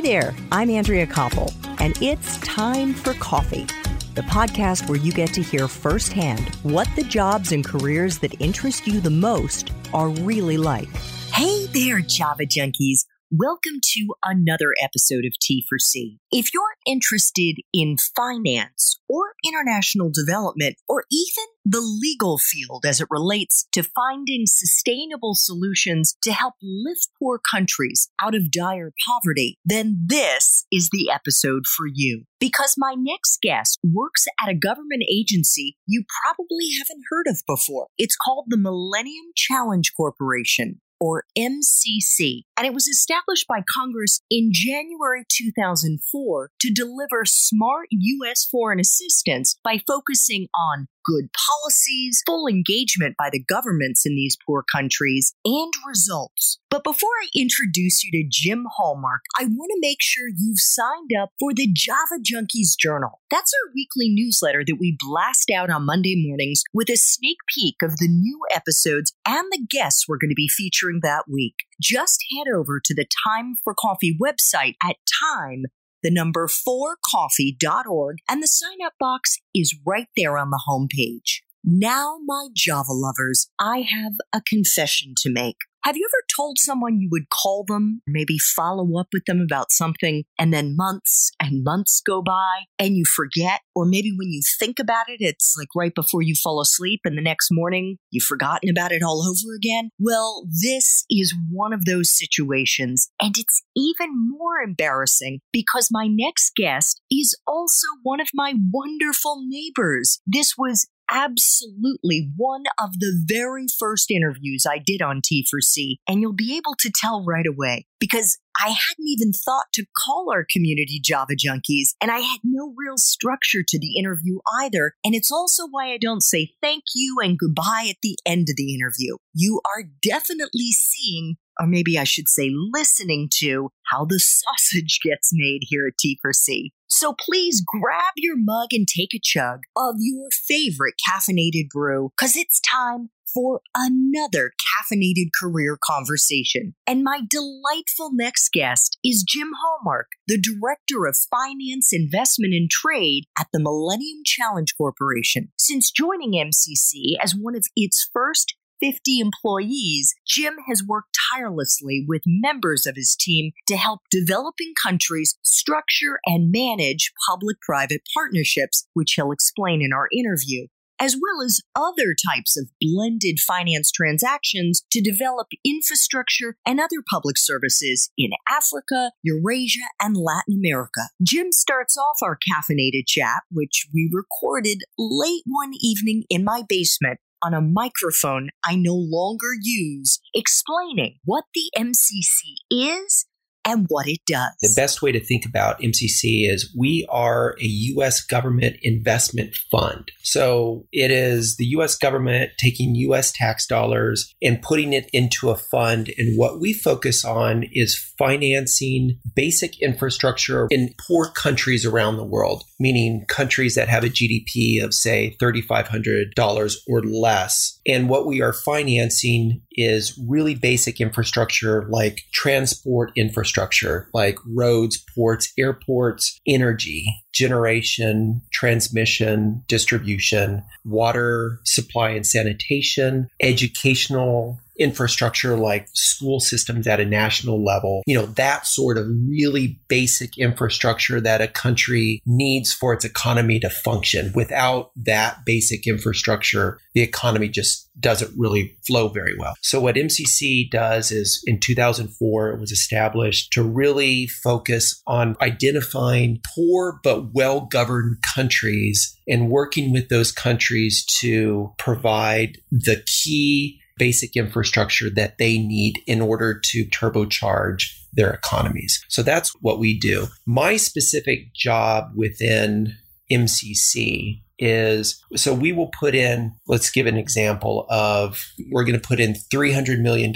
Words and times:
Hi 0.00 0.02
there, 0.02 0.34
I'm 0.50 0.70
Andrea 0.70 1.06
Koppel, 1.06 1.52
and 1.78 1.94
it's 2.00 2.38
time 2.38 2.94
for 2.94 3.12
coffee, 3.12 3.66
the 4.14 4.22
podcast 4.22 4.88
where 4.88 4.98
you 4.98 5.12
get 5.12 5.34
to 5.34 5.42
hear 5.42 5.68
firsthand 5.68 6.54
what 6.62 6.88
the 6.96 7.02
jobs 7.02 7.52
and 7.52 7.62
careers 7.62 8.16
that 8.20 8.40
interest 8.40 8.86
you 8.86 9.02
the 9.02 9.10
most 9.10 9.72
are 9.92 10.08
really 10.08 10.56
like. 10.56 10.88
Hey 11.34 11.66
there, 11.66 12.00
Java 12.00 12.44
junkies. 12.44 13.04
Welcome 13.32 13.78
to 13.92 14.08
another 14.24 14.74
episode 14.82 15.24
of 15.24 15.38
T 15.40 15.64
for 15.68 15.78
C. 15.78 16.18
If 16.32 16.52
you're 16.52 16.74
interested 16.84 17.58
in 17.72 17.94
finance 18.16 18.98
or 19.08 19.34
international 19.46 20.10
development 20.12 20.74
or 20.88 21.04
even 21.12 21.44
the 21.64 21.78
legal 21.78 22.38
field 22.38 22.84
as 22.84 23.00
it 23.00 23.06
relates 23.08 23.68
to 23.70 23.84
finding 23.84 24.46
sustainable 24.46 25.34
solutions 25.36 26.16
to 26.24 26.32
help 26.32 26.54
lift 26.60 27.06
poor 27.20 27.38
countries 27.38 28.10
out 28.20 28.34
of 28.34 28.50
dire 28.50 28.92
poverty, 29.06 29.58
then 29.64 30.02
this 30.06 30.66
is 30.72 30.88
the 30.90 31.08
episode 31.08 31.66
for 31.66 31.86
you. 31.86 32.24
Because 32.40 32.74
my 32.76 32.96
next 32.98 33.40
guest 33.40 33.78
works 33.84 34.26
at 34.42 34.50
a 34.50 34.58
government 34.58 35.04
agency 35.08 35.76
you 35.86 36.02
probably 36.24 36.70
haven't 36.80 37.04
heard 37.08 37.28
of 37.28 37.44
before. 37.46 37.86
It's 37.96 38.16
called 38.16 38.46
the 38.48 38.58
Millennium 38.58 39.26
Challenge 39.36 39.92
Corporation 39.96 40.80
or 41.00 41.24
MCC, 41.36 42.42
and 42.56 42.66
it 42.66 42.74
was 42.74 42.86
established 42.86 43.46
by 43.48 43.62
Congress 43.74 44.20
in 44.30 44.50
January 44.52 45.24
2004 45.28 46.50
to 46.60 46.70
deliver 46.72 47.24
smart 47.24 47.88
U.S. 47.90 48.44
foreign 48.44 48.80
assistance 48.80 49.56
by 49.64 49.80
focusing 49.86 50.48
on 50.54 50.88
good 51.04 51.28
policies, 51.32 52.22
full 52.26 52.46
engagement 52.46 53.16
by 53.18 53.30
the 53.30 53.42
governments 53.42 54.04
in 54.04 54.14
these 54.14 54.36
poor 54.46 54.64
countries, 54.72 55.34
and 55.44 55.72
results. 55.86 56.58
But 56.70 56.84
before 56.84 57.10
I 57.22 57.28
introduce 57.34 58.04
you 58.04 58.12
to 58.12 58.28
Jim 58.30 58.66
Hallmark, 58.76 59.22
I 59.38 59.44
want 59.44 59.70
to 59.70 59.80
make 59.80 59.98
sure 60.00 60.28
you've 60.28 60.60
signed 60.60 61.10
up 61.20 61.30
for 61.38 61.52
the 61.52 61.68
Java 61.72 62.20
Junkies 62.22 62.76
Journal. 62.78 63.20
That's 63.30 63.52
our 63.52 63.72
weekly 63.74 64.08
newsletter 64.08 64.62
that 64.66 64.76
we 64.78 64.96
blast 64.98 65.50
out 65.50 65.70
on 65.70 65.86
Monday 65.86 66.14
mornings 66.16 66.62
with 66.72 66.88
a 66.88 66.96
sneak 66.96 67.38
peek 67.54 67.76
of 67.82 67.96
the 67.98 68.08
new 68.08 68.40
episodes 68.54 69.12
and 69.26 69.44
the 69.50 69.66
guests 69.68 70.06
we're 70.08 70.18
going 70.18 70.30
to 70.30 70.34
be 70.34 70.48
featuring 70.48 71.00
that 71.02 71.24
week. 71.28 71.54
Just 71.80 72.24
head 72.36 72.46
over 72.54 72.80
to 72.84 72.94
the 72.94 73.06
Time 73.26 73.56
for 73.64 73.74
Coffee 73.74 74.16
website 74.20 74.74
at 74.82 74.96
time 75.32 75.64
the 76.02 76.10
number 76.10 76.46
4coffee.org, 76.46 78.16
and 78.28 78.42
the 78.42 78.48
sign 78.48 78.78
up 78.84 78.94
box 78.98 79.38
is 79.54 79.78
right 79.86 80.08
there 80.16 80.38
on 80.38 80.50
the 80.50 80.62
homepage. 80.68 81.40
Now, 81.62 82.18
my 82.24 82.48
Java 82.54 82.92
lovers, 82.92 83.50
I 83.60 83.84
have 83.90 84.14
a 84.32 84.40
confession 84.48 85.14
to 85.18 85.30
make. 85.30 85.56
Have 85.82 85.96
you 85.96 86.06
ever 86.06 86.24
told 86.36 86.58
someone 86.58 87.00
you 87.00 87.08
would 87.10 87.30
call 87.30 87.64
them, 87.66 88.02
maybe 88.06 88.36
follow 88.38 88.98
up 88.98 89.08
with 89.14 89.24
them 89.24 89.40
about 89.40 89.70
something, 89.70 90.24
and 90.38 90.52
then 90.52 90.76
months 90.76 91.30
and 91.40 91.64
months 91.64 92.02
go 92.06 92.20
by 92.22 92.64
and 92.78 92.96
you 92.96 93.04
forget? 93.06 93.60
Or 93.74 93.86
maybe 93.86 94.12
when 94.14 94.28
you 94.28 94.42
think 94.58 94.78
about 94.78 95.08
it, 95.08 95.18
it's 95.20 95.54
like 95.58 95.68
right 95.74 95.94
before 95.94 96.20
you 96.20 96.34
fall 96.34 96.60
asleep 96.60 97.00
and 97.04 97.16
the 97.16 97.22
next 97.22 97.48
morning 97.50 97.96
you've 98.10 98.24
forgotten 98.24 98.68
about 98.68 98.92
it 98.92 99.02
all 99.02 99.22
over 99.22 99.54
again? 99.56 99.90
Well, 99.98 100.46
this 100.62 101.06
is 101.10 101.34
one 101.50 101.72
of 101.72 101.86
those 101.86 102.16
situations, 102.16 103.10
and 103.20 103.34
it's 103.38 103.62
even 103.74 104.10
more 104.28 104.60
embarrassing 104.62 105.40
because 105.50 105.88
my 105.90 106.06
next 106.10 106.54
guest 106.56 107.00
is 107.10 107.34
also 107.46 107.86
one 108.02 108.20
of 108.20 108.28
my 108.34 108.52
wonderful 108.70 109.42
neighbors. 109.48 110.20
This 110.26 110.54
was 110.58 110.88
absolutely 111.10 112.30
one 112.36 112.64
of 112.78 112.98
the 112.98 113.12
very 113.24 113.66
first 113.78 114.10
interviews 114.10 114.64
I 114.68 114.78
did 114.78 115.02
on 115.02 115.20
T4C, 115.20 115.96
and 116.08 116.20
you'll 116.20 116.32
be 116.32 116.56
able 116.56 116.74
to 116.78 116.92
tell 116.94 117.24
right 117.24 117.46
away 117.46 117.86
because 117.98 118.38
I 118.58 118.68
hadn't 118.68 119.06
even 119.06 119.32
thought 119.32 119.66
to 119.74 119.86
call 119.96 120.30
our 120.32 120.46
community 120.50 121.00
Java 121.02 121.34
Junkies, 121.34 121.90
and 122.00 122.10
I 122.10 122.18
had 122.18 122.40
no 122.44 122.74
real 122.76 122.96
structure 122.96 123.62
to 123.66 123.78
the 123.78 123.98
interview 123.98 124.38
either. 124.60 124.94
And 125.04 125.14
it's 125.14 125.30
also 125.30 125.66
why 125.68 125.92
I 125.92 125.98
don't 125.98 126.22
say 126.22 126.52
thank 126.62 126.84
you 126.94 127.16
and 127.22 127.38
goodbye 127.38 127.86
at 127.90 127.96
the 128.02 128.16
end 128.26 128.48
of 128.50 128.56
the 128.56 128.74
interview. 128.74 129.16
You 129.34 129.60
are 129.64 129.84
definitely 130.02 130.72
seeing 130.72 131.36
or 131.58 131.66
maybe 131.66 131.98
I 131.98 132.04
should 132.04 132.28
say 132.28 132.50
listening 132.50 133.28
to 133.40 133.70
how 133.90 134.06
the 134.06 134.18
sausage 134.18 135.00
gets 135.04 135.30
made 135.32 135.60
here 135.62 135.86
at 135.86 135.94
T4C. 136.02 136.70
So 136.90 137.14
please 137.18 137.62
grab 137.64 138.12
your 138.16 138.36
mug 138.36 138.68
and 138.72 138.86
take 138.86 139.14
a 139.14 139.20
chug 139.22 139.60
of 139.76 139.94
your 140.00 140.28
favorite 140.46 140.94
caffeinated 141.08 141.68
brew 141.72 142.10
because 142.16 142.36
it's 142.36 142.60
time 142.60 143.10
for 143.32 143.60
another 143.76 144.52
caffeinated 144.58 145.28
career 145.40 145.78
conversation. 145.82 146.74
And 146.86 147.04
my 147.04 147.20
delightful 147.28 148.10
next 148.12 148.50
guest 148.52 148.98
is 149.04 149.24
Jim 149.26 149.50
Hallmark, 149.62 150.08
the 150.26 150.36
Director 150.36 151.06
of 151.06 151.16
Finance, 151.30 151.92
Investment, 151.92 152.54
and 152.54 152.68
Trade 152.68 153.24
at 153.38 153.46
the 153.52 153.60
Millennium 153.60 154.22
Challenge 154.24 154.74
Corporation. 154.76 155.52
Since 155.58 155.92
joining 155.92 156.32
MCC 156.32 157.14
as 157.22 157.34
one 157.34 157.54
of 157.54 157.66
its 157.76 158.08
first 158.12 158.56
50 158.80 159.20
employees, 159.20 160.14
Jim 160.26 160.56
has 160.68 160.82
worked 160.86 161.16
tirelessly 161.32 162.04
with 162.06 162.22
members 162.26 162.86
of 162.86 162.96
his 162.96 163.16
team 163.18 163.52
to 163.68 163.76
help 163.76 164.00
developing 164.10 164.72
countries 164.82 165.36
structure 165.42 166.18
and 166.26 166.50
manage 166.50 167.12
public 167.28 167.60
private 167.60 168.02
partnerships, 168.14 168.86
which 168.94 169.12
he'll 169.14 169.32
explain 169.32 169.82
in 169.82 169.92
our 169.92 170.08
interview 170.16 170.66
as 171.00 171.16
well 171.16 171.44
as 171.44 171.62
other 171.74 172.14
types 172.14 172.56
of 172.58 172.68
blended 172.80 173.40
finance 173.40 173.90
transactions 173.90 174.82
to 174.92 175.00
develop 175.00 175.48
infrastructure 175.64 176.56
and 176.66 176.78
other 176.78 177.02
public 177.10 177.38
services 177.38 178.10
in 178.18 178.30
Africa, 178.48 179.12
Eurasia, 179.22 179.80
and 180.00 180.16
Latin 180.16 180.60
America. 180.62 181.08
Jim 181.22 181.50
starts 181.50 181.96
off 181.96 182.18
our 182.22 182.36
caffeinated 182.36 183.06
chat, 183.06 183.42
which 183.50 183.86
we 183.94 184.10
recorded 184.12 184.82
late 184.98 185.42
one 185.46 185.72
evening 185.80 186.24
in 186.28 186.44
my 186.44 186.62
basement 186.68 187.18
on 187.42 187.54
a 187.54 187.60
microphone 187.60 188.50
I 188.64 188.76
no 188.76 188.94
longer 188.94 189.50
use, 189.60 190.20
explaining 190.34 191.18
what 191.24 191.44
the 191.54 191.70
MCC 191.76 192.54
is 192.70 193.26
and 193.64 193.86
what 193.88 194.08
it 194.08 194.20
does. 194.26 194.52
The 194.60 194.72
best 194.74 195.02
way 195.02 195.12
to 195.12 195.20
think 195.20 195.44
about 195.44 195.80
MCC 195.80 196.50
is 196.50 196.74
we 196.76 197.06
are 197.10 197.56
a 197.60 197.64
U.S. 197.64 198.24
government 198.24 198.76
investment 198.82 199.54
fund. 199.70 200.10
So 200.22 200.86
it 200.92 201.10
is 201.10 201.56
the 201.56 201.66
U.S. 201.66 201.96
government 201.96 202.52
taking 202.58 202.94
U.S. 202.94 203.32
tax 203.32 203.66
dollars 203.66 204.32
and 204.42 204.62
putting 204.62 204.92
it 204.92 205.10
into 205.12 205.50
a 205.50 205.56
fund. 205.56 206.10
And 206.16 206.38
what 206.38 206.60
we 206.60 206.72
focus 206.72 207.24
on 207.24 207.64
is 207.72 208.09
financing 208.20 209.18
basic 209.34 209.80
infrastructure 209.80 210.68
in 210.70 210.94
poor 211.00 211.30
countries 211.30 211.86
around 211.86 212.18
the 212.18 212.24
world, 212.24 212.64
meaning 212.78 213.24
countries 213.28 213.76
that 213.76 213.88
have 213.88 214.04
a 214.04 214.10
GDP 214.10 214.84
of, 214.84 214.92
say, 214.92 215.38
$3,500 215.40 216.74
or 216.86 217.02
less. 217.02 217.80
And 217.86 218.10
what 218.10 218.26
we 218.26 218.42
are 218.42 218.52
financing 218.52 219.62
is 219.72 220.20
really 220.28 220.54
basic 220.54 221.00
infrastructure 221.00 221.86
like 221.88 222.24
transport 222.30 223.10
infrastructure, 223.16 224.10
like 224.12 224.38
roads, 224.46 225.02
ports, 225.14 225.50
airports, 225.58 226.38
energy, 226.46 227.06
generation, 227.32 228.42
transmission, 228.52 229.64
distribution, 229.66 230.62
water 230.84 231.58
supply 231.64 232.10
and 232.10 232.26
sanitation, 232.26 233.30
educational 233.40 234.60
infrastructure 234.80 235.56
like 235.56 235.86
school 235.92 236.40
systems 236.40 236.86
at 236.86 236.98
a 236.98 237.04
national 237.04 237.62
level, 237.62 238.02
you 238.06 238.14
know, 238.14 238.26
that 238.26 238.66
sort 238.66 238.96
of 238.96 239.06
really 239.28 239.78
basic 239.88 240.38
infrastructure 240.38 241.20
that 241.20 241.42
a 241.42 241.46
country 241.46 242.22
needs 242.24 242.72
for 242.72 242.94
its 242.94 243.04
economy 243.04 243.60
to 243.60 243.68
function. 243.68 244.32
Without 244.34 244.90
that 244.96 245.44
basic 245.44 245.86
infrastructure, 245.86 246.78
the 246.94 247.02
economy 247.02 247.48
just 247.48 247.88
doesn't 248.00 248.32
really 248.38 248.74
flow 248.86 249.08
very 249.08 249.36
well. 249.38 249.54
So 249.60 249.80
what 249.80 249.96
MCC 249.96 250.70
does 250.70 251.12
is 251.12 251.44
in 251.46 251.60
2004 251.60 252.52
it 252.52 252.58
was 252.58 252.72
established 252.72 253.52
to 253.52 253.62
really 253.62 254.26
focus 254.26 255.02
on 255.06 255.36
identifying 255.42 256.40
poor 256.54 256.98
but 257.04 257.34
well-governed 257.34 258.16
countries 258.34 259.14
and 259.28 259.50
working 259.50 259.92
with 259.92 260.08
those 260.08 260.32
countries 260.32 261.04
to 261.20 261.74
provide 261.76 262.56
the 262.70 263.04
key 263.06 263.78
basic 264.00 264.34
infrastructure 264.34 265.10
that 265.10 265.36
they 265.36 265.58
need 265.58 266.00
in 266.06 266.22
order 266.22 266.58
to 266.58 266.86
turbocharge 266.86 267.92
their 268.14 268.30
economies. 268.32 269.04
So 269.08 269.22
that's 269.22 269.50
what 269.60 269.78
we 269.78 269.96
do. 269.96 270.26
My 270.46 270.78
specific 270.78 271.52
job 271.54 272.10
within 272.16 272.94
MCC 273.30 274.40
is 274.58 275.22
so 275.36 275.54
we 275.54 275.72
will 275.72 275.90
put 275.98 276.14
in, 276.14 276.52
let's 276.66 276.90
give 276.90 277.06
an 277.06 277.16
example 277.16 277.86
of 277.88 278.44
we're 278.70 278.84
going 278.84 278.98
to 278.98 279.06
put 279.06 279.20
in 279.20 279.34
$300 279.34 280.00
million 280.00 280.34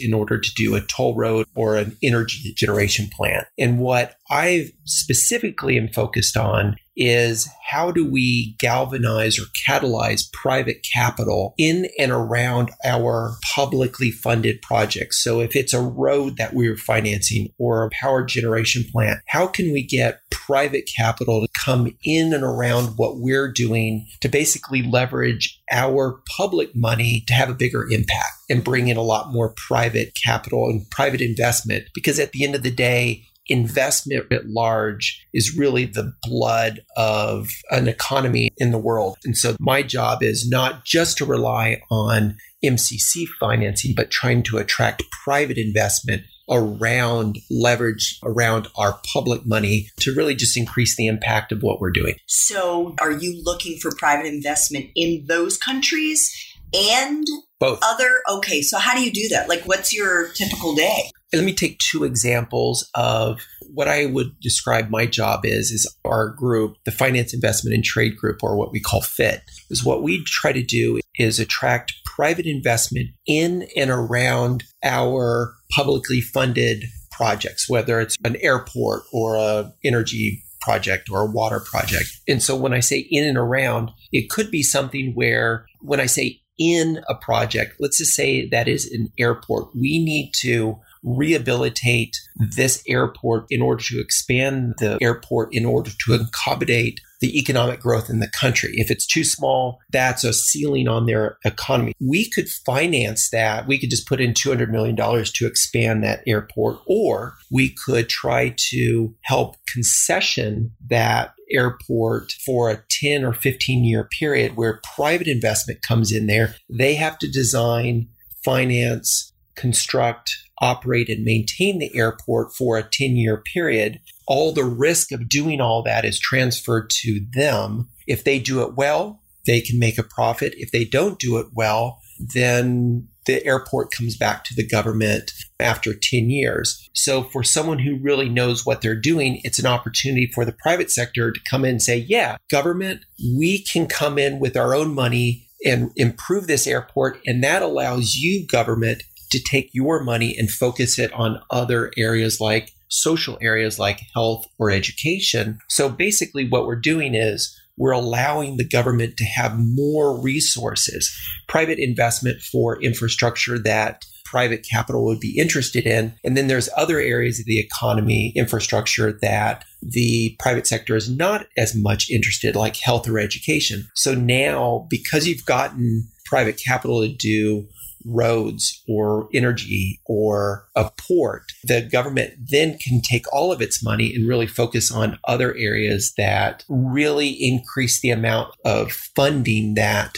in 0.00 0.14
order 0.14 0.38
to 0.38 0.54
do 0.54 0.74
a 0.74 0.80
toll 0.82 1.14
road 1.14 1.46
or 1.54 1.76
an 1.76 1.96
energy 2.02 2.52
generation 2.54 3.08
plant. 3.10 3.46
And 3.58 3.78
what 3.78 4.16
I 4.32 4.70
specifically 4.84 5.76
am 5.76 5.88
focused 5.88 6.38
on 6.38 6.76
is 6.96 7.48
how 7.68 7.90
do 7.90 8.10
we 8.10 8.56
galvanize 8.58 9.38
or 9.38 9.44
catalyze 9.68 10.30
private 10.32 10.86
capital 10.94 11.54
in 11.58 11.88
and 11.98 12.10
around 12.10 12.70
our 12.82 13.36
publicly 13.54 14.10
funded 14.10 14.60
projects? 14.62 15.22
So 15.22 15.40
if 15.40 15.54
it's 15.54 15.74
a 15.74 15.82
road 15.82 16.38
that 16.38 16.54
we're 16.54 16.76
financing 16.76 17.48
or 17.58 17.84
a 17.84 17.90
power 17.90 18.24
generation 18.24 18.84
plant, 18.90 19.20
how 19.26 19.46
can 19.46 19.70
we 19.70 19.82
get 19.82 20.20
private 20.30 20.88
capital 20.96 21.42
to 21.42 21.48
come 21.58 21.94
in 22.02 22.32
and 22.32 22.42
around 22.42 22.96
what 22.96 23.18
we're 23.18 23.52
doing 23.52 24.06
to 24.20 24.28
basically 24.28 24.82
leverage 24.82 25.60
our 25.70 26.22
public 26.36 26.74
money 26.74 27.24
to 27.26 27.34
have 27.34 27.50
a 27.50 27.54
bigger 27.54 27.86
impact 27.90 28.32
and 28.48 28.64
bring 28.64 28.88
in 28.88 28.96
a 28.96 29.02
lot 29.02 29.32
more 29.32 29.54
private 29.56 30.14
capital 30.22 30.68
and 30.68 30.88
private 30.90 31.20
investment? 31.20 31.84
Because 31.94 32.18
at 32.18 32.32
the 32.32 32.44
end 32.44 32.54
of 32.54 32.62
the 32.62 32.70
day, 32.70 33.24
investment 33.52 34.32
at 34.32 34.48
large 34.48 35.24
is 35.34 35.56
really 35.56 35.84
the 35.84 36.12
blood 36.22 36.80
of 36.96 37.50
an 37.70 37.86
economy 37.86 38.48
in 38.56 38.70
the 38.70 38.78
world. 38.78 39.18
And 39.24 39.36
so 39.36 39.54
my 39.60 39.82
job 39.82 40.22
is 40.22 40.48
not 40.48 40.86
just 40.86 41.18
to 41.18 41.26
rely 41.26 41.82
on 41.90 42.38
MCC 42.64 43.26
financing, 43.38 43.92
but 43.94 44.10
trying 44.10 44.42
to 44.44 44.56
attract 44.56 45.04
private 45.24 45.58
investment 45.58 46.22
around 46.50 47.38
leverage 47.50 48.18
around 48.24 48.68
our 48.76 48.98
public 49.12 49.46
money 49.46 49.88
to 50.00 50.14
really 50.14 50.34
just 50.34 50.56
increase 50.56 50.96
the 50.96 51.06
impact 51.06 51.52
of 51.52 51.62
what 51.62 51.78
we're 51.78 51.92
doing. 51.92 52.14
So, 52.26 52.94
are 53.00 53.12
you 53.12 53.40
looking 53.44 53.78
for 53.78 53.92
private 53.96 54.26
investment 54.26 54.86
in 54.96 55.24
those 55.28 55.56
countries 55.56 56.34
and 56.74 57.26
both 57.60 57.78
other 57.82 58.22
okay 58.30 58.62
so 58.62 58.78
how 58.78 58.94
do 58.94 59.02
you 59.02 59.12
do 59.12 59.28
that 59.28 59.48
like 59.48 59.62
what's 59.64 59.92
your 59.92 60.28
typical 60.28 60.74
day 60.74 61.10
let 61.32 61.44
me 61.44 61.54
take 61.54 61.78
two 61.78 62.04
examples 62.04 62.88
of 62.94 63.40
what 63.72 63.88
I 63.88 64.06
would 64.06 64.38
describe 64.40 64.90
my 64.90 65.06
job 65.06 65.44
is 65.44 65.70
is 65.70 65.90
our 66.04 66.28
group, 66.28 66.76
the 66.84 66.90
Finance 66.90 67.32
Investment 67.32 67.74
and 67.74 67.84
Trade 67.84 68.16
Group, 68.16 68.42
or 68.42 68.56
what 68.56 68.72
we 68.72 68.80
call 68.80 69.00
FIT, 69.00 69.42
is 69.70 69.84
what 69.84 70.02
we 70.02 70.22
try 70.24 70.52
to 70.52 70.62
do 70.62 71.00
is 71.16 71.40
attract 71.40 71.94
private 72.04 72.46
investment 72.46 73.10
in 73.26 73.66
and 73.76 73.90
around 73.90 74.64
our 74.84 75.54
publicly 75.70 76.20
funded 76.20 76.84
projects, 77.10 77.68
whether 77.68 78.00
it's 78.00 78.16
an 78.24 78.36
airport 78.36 79.02
or 79.12 79.36
a 79.36 79.72
energy 79.84 80.42
project 80.60 81.08
or 81.10 81.22
a 81.22 81.30
water 81.30 81.60
project. 81.60 82.10
And 82.28 82.42
so 82.42 82.56
when 82.56 82.72
I 82.72 82.80
say 82.80 83.06
in 83.10 83.24
and 83.24 83.38
around, 83.38 83.90
it 84.12 84.30
could 84.30 84.50
be 84.50 84.62
something 84.62 85.12
where 85.14 85.66
when 85.80 86.00
I 86.00 86.06
say 86.06 86.40
in 86.58 87.02
a 87.08 87.14
project, 87.14 87.76
let's 87.80 87.98
just 87.98 88.14
say 88.14 88.48
that 88.50 88.68
is 88.68 88.90
an 88.92 89.08
airport, 89.18 89.74
we 89.74 90.02
need 90.02 90.32
to 90.36 90.78
rehabilitate 91.02 92.16
this 92.36 92.82
airport 92.86 93.46
in 93.50 93.62
order 93.62 93.82
to 93.82 94.00
expand 94.00 94.74
the 94.78 94.98
airport 95.00 95.52
in 95.52 95.64
order 95.64 95.90
to 96.04 96.14
accommodate 96.14 97.00
the 97.20 97.38
economic 97.38 97.80
growth 97.80 98.10
in 98.10 98.18
the 98.18 98.28
country. 98.28 98.72
If 98.74 98.90
it's 98.90 99.06
too 99.06 99.22
small, 99.22 99.78
that's 99.90 100.24
a 100.24 100.32
ceiling 100.32 100.88
on 100.88 101.06
their 101.06 101.38
economy. 101.44 101.94
We 102.00 102.28
could 102.28 102.48
finance 102.48 103.30
that. 103.30 103.66
We 103.68 103.78
could 103.78 103.90
just 103.90 104.08
put 104.08 104.20
in 104.20 104.34
$200 104.34 104.68
million 104.70 104.96
to 104.96 105.46
expand 105.46 106.02
that 106.02 106.22
airport, 106.26 106.80
or 106.86 107.34
we 107.50 107.70
could 107.70 108.08
try 108.08 108.54
to 108.70 109.14
help 109.22 109.56
concession 109.72 110.72
that 110.88 111.34
airport 111.52 112.32
for 112.44 112.70
a 112.70 112.82
10 112.90 113.24
or 113.24 113.32
15 113.32 113.84
year 113.84 114.08
period 114.18 114.56
where 114.56 114.80
private 114.96 115.28
investment 115.28 115.80
comes 115.82 116.10
in 116.10 116.26
there. 116.26 116.56
They 116.68 116.94
have 116.94 117.18
to 117.18 117.30
design, 117.30 118.08
finance, 118.44 119.32
construct, 119.54 120.36
operate 120.62 121.08
and 121.08 121.24
maintain 121.24 121.78
the 121.78 121.94
airport 121.94 122.54
for 122.54 122.78
a 122.78 122.88
10 122.88 123.16
year 123.16 123.36
period, 123.36 124.00
all 124.26 124.52
the 124.52 124.64
risk 124.64 125.12
of 125.12 125.28
doing 125.28 125.60
all 125.60 125.82
that 125.82 126.04
is 126.04 126.18
transferred 126.18 126.88
to 126.88 127.20
them. 127.34 127.88
If 128.06 128.24
they 128.24 128.38
do 128.38 128.62
it 128.62 128.74
well, 128.74 129.20
they 129.44 129.60
can 129.60 129.78
make 129.78 129.98
a 129.98 130.04
profit. 130.04 130.54
If 130.56 130.70
they 130.70 130.84
don't 130.84 131.18
do 131.18 131.38
it 131.38 131.48
well, 131.52 132.00
then 132.18 133.08
the 133.26 133.44
airport 133.44 133.92
comes 133.92 134.16
back 134.16 134.44
to 134.44 134.54
the 134.54 134.66
government 134.66 135.32
after 135.60 135.94
10 135.94 136.30
years. 136.30 136.88
So, 136.92 137.22
for 137.22 137.42
someone 137.42 137.78
who 137.78 137.98
really 138.00 138.28
knows 138.28 138.66
what 138.66 138.80
they're 138.80 138.94
doing, 138.94 139.40
it's 139.44 139.58
an 139.58 139.66
opportunity 139.66 140.26
for 140.26 140.44
the 140.44 140.52
private 140.52 140.90
sector 140.90 141.30
to 141.30 141.40
come 141.48 141.64
in 141.64 141.72
and 141.72 141.82
say, 141.82 141.96
Yeah, 141.96 142.36
government, 142.50 143.04
we 143.36 143.62
can 143.62 143.86
come 143.86 144.18
in 144.18 144.38
with 144.38 144.56
our 144.56 144.74
own 144.74 144.94
money 144.94 145.48
and 145.64 145.92
improve 145.96 146.46
this 146.46 146.66
airport. 146.66 147.20
And 147.26 147.42
that 147.44 147.62
allows 147.62 148.14
you, 148.16 148.46
government, 148.46 149.04
to 149.32 149.42
take 149.42 149.70
your 149.72 150.02
money 150.02 150.36
and 150.38 150.50
focus 150.50 150.98
it 150.98 151.12
on 151.12 151.42
other 151.50 151.90
areas 151.96 152.40
like 152.40 152.72
social 152.88 153.38
areas 153.40 153.78
like 153.78 154.00
health 154.14 154.44
or 154.58 154.70
education. 154.70 155.58
So 155.68 155.88
basically, 155.88 156.48
what 156.48 156.66
we're 156.66 156.76
doing 156.76 157.14
is 157.14 157.58
we're 157.76 157.92
allowing 157.92 158.56
the 158.56 158.68
government 158.68 159.16
to 159.16 159.24
have 159.24 159.58
more 159.58 160.20
resources, 160.20 161.10
private 161.48 161.78
investment 161.78 162.42
for 162.42 162.80
infrastructure 162.82 163.58
that 163.58 164.04
private 164.32 164.66
capital 164.70 165.04
would 165.04 165.20
be 165.20 165.38
interested 165.38 165.86
in. 165.86 166.14
And 166.24 166.36
then 166.36 166.46
there's 166.46 166.70
other 166.74 166.98
areas 166.98 167.38
of 167.38 167.44
the 167.44 167.60
economy, 167.60 168.32
infrastructure 168.34 169.12
that 169.20 169.64
the 169.82 170.36
private 170.38 170.66
sector 170.66 170.96
is 170.96 171.10
not 171.10 171.46
as 171.58 171.74
much 171.74 172.10
interested, 172.10 172.56
like 172.56 172.76
health 172.76 173.06
or 173.08 173.18
education. 173.18 173.88
So 173.94 174.14
now, 174.14 174.86
because 174.88 175.26
you've 175.26 175.44
gotten 175.44 176.08
private 176.24 176.56
capital 176.56 177.02
to 177.02 177.12
do 177.12 177.68
roads 178.04 178.82
or 178.88 179.28
energy 179.34 180.00
or 180.06 180.66
a 180.74 180.90
port, 180.96 181.44
the 181.64 181.82
government 181.82 182.34
then 182.50 182.78
can 182.78 183.00
take 183.00 183.32
all 183.32 183.52
of 183.52 183.60
its 183.60 183.82
money 183.82 184.14
and 184.14 184.28
really 184.28 184.46
focus 184.46 184.92
on 184.92 185.18
other 185.26 185.54
areas 185.56 186.12
that 186.16 186.64
really 186.68 187.28
increase 187.28 188.00
the 188.00 188.10
amount 188.10 188.54
of 188.64 188.92
funding 188.92 189.74
that 189.74 190.16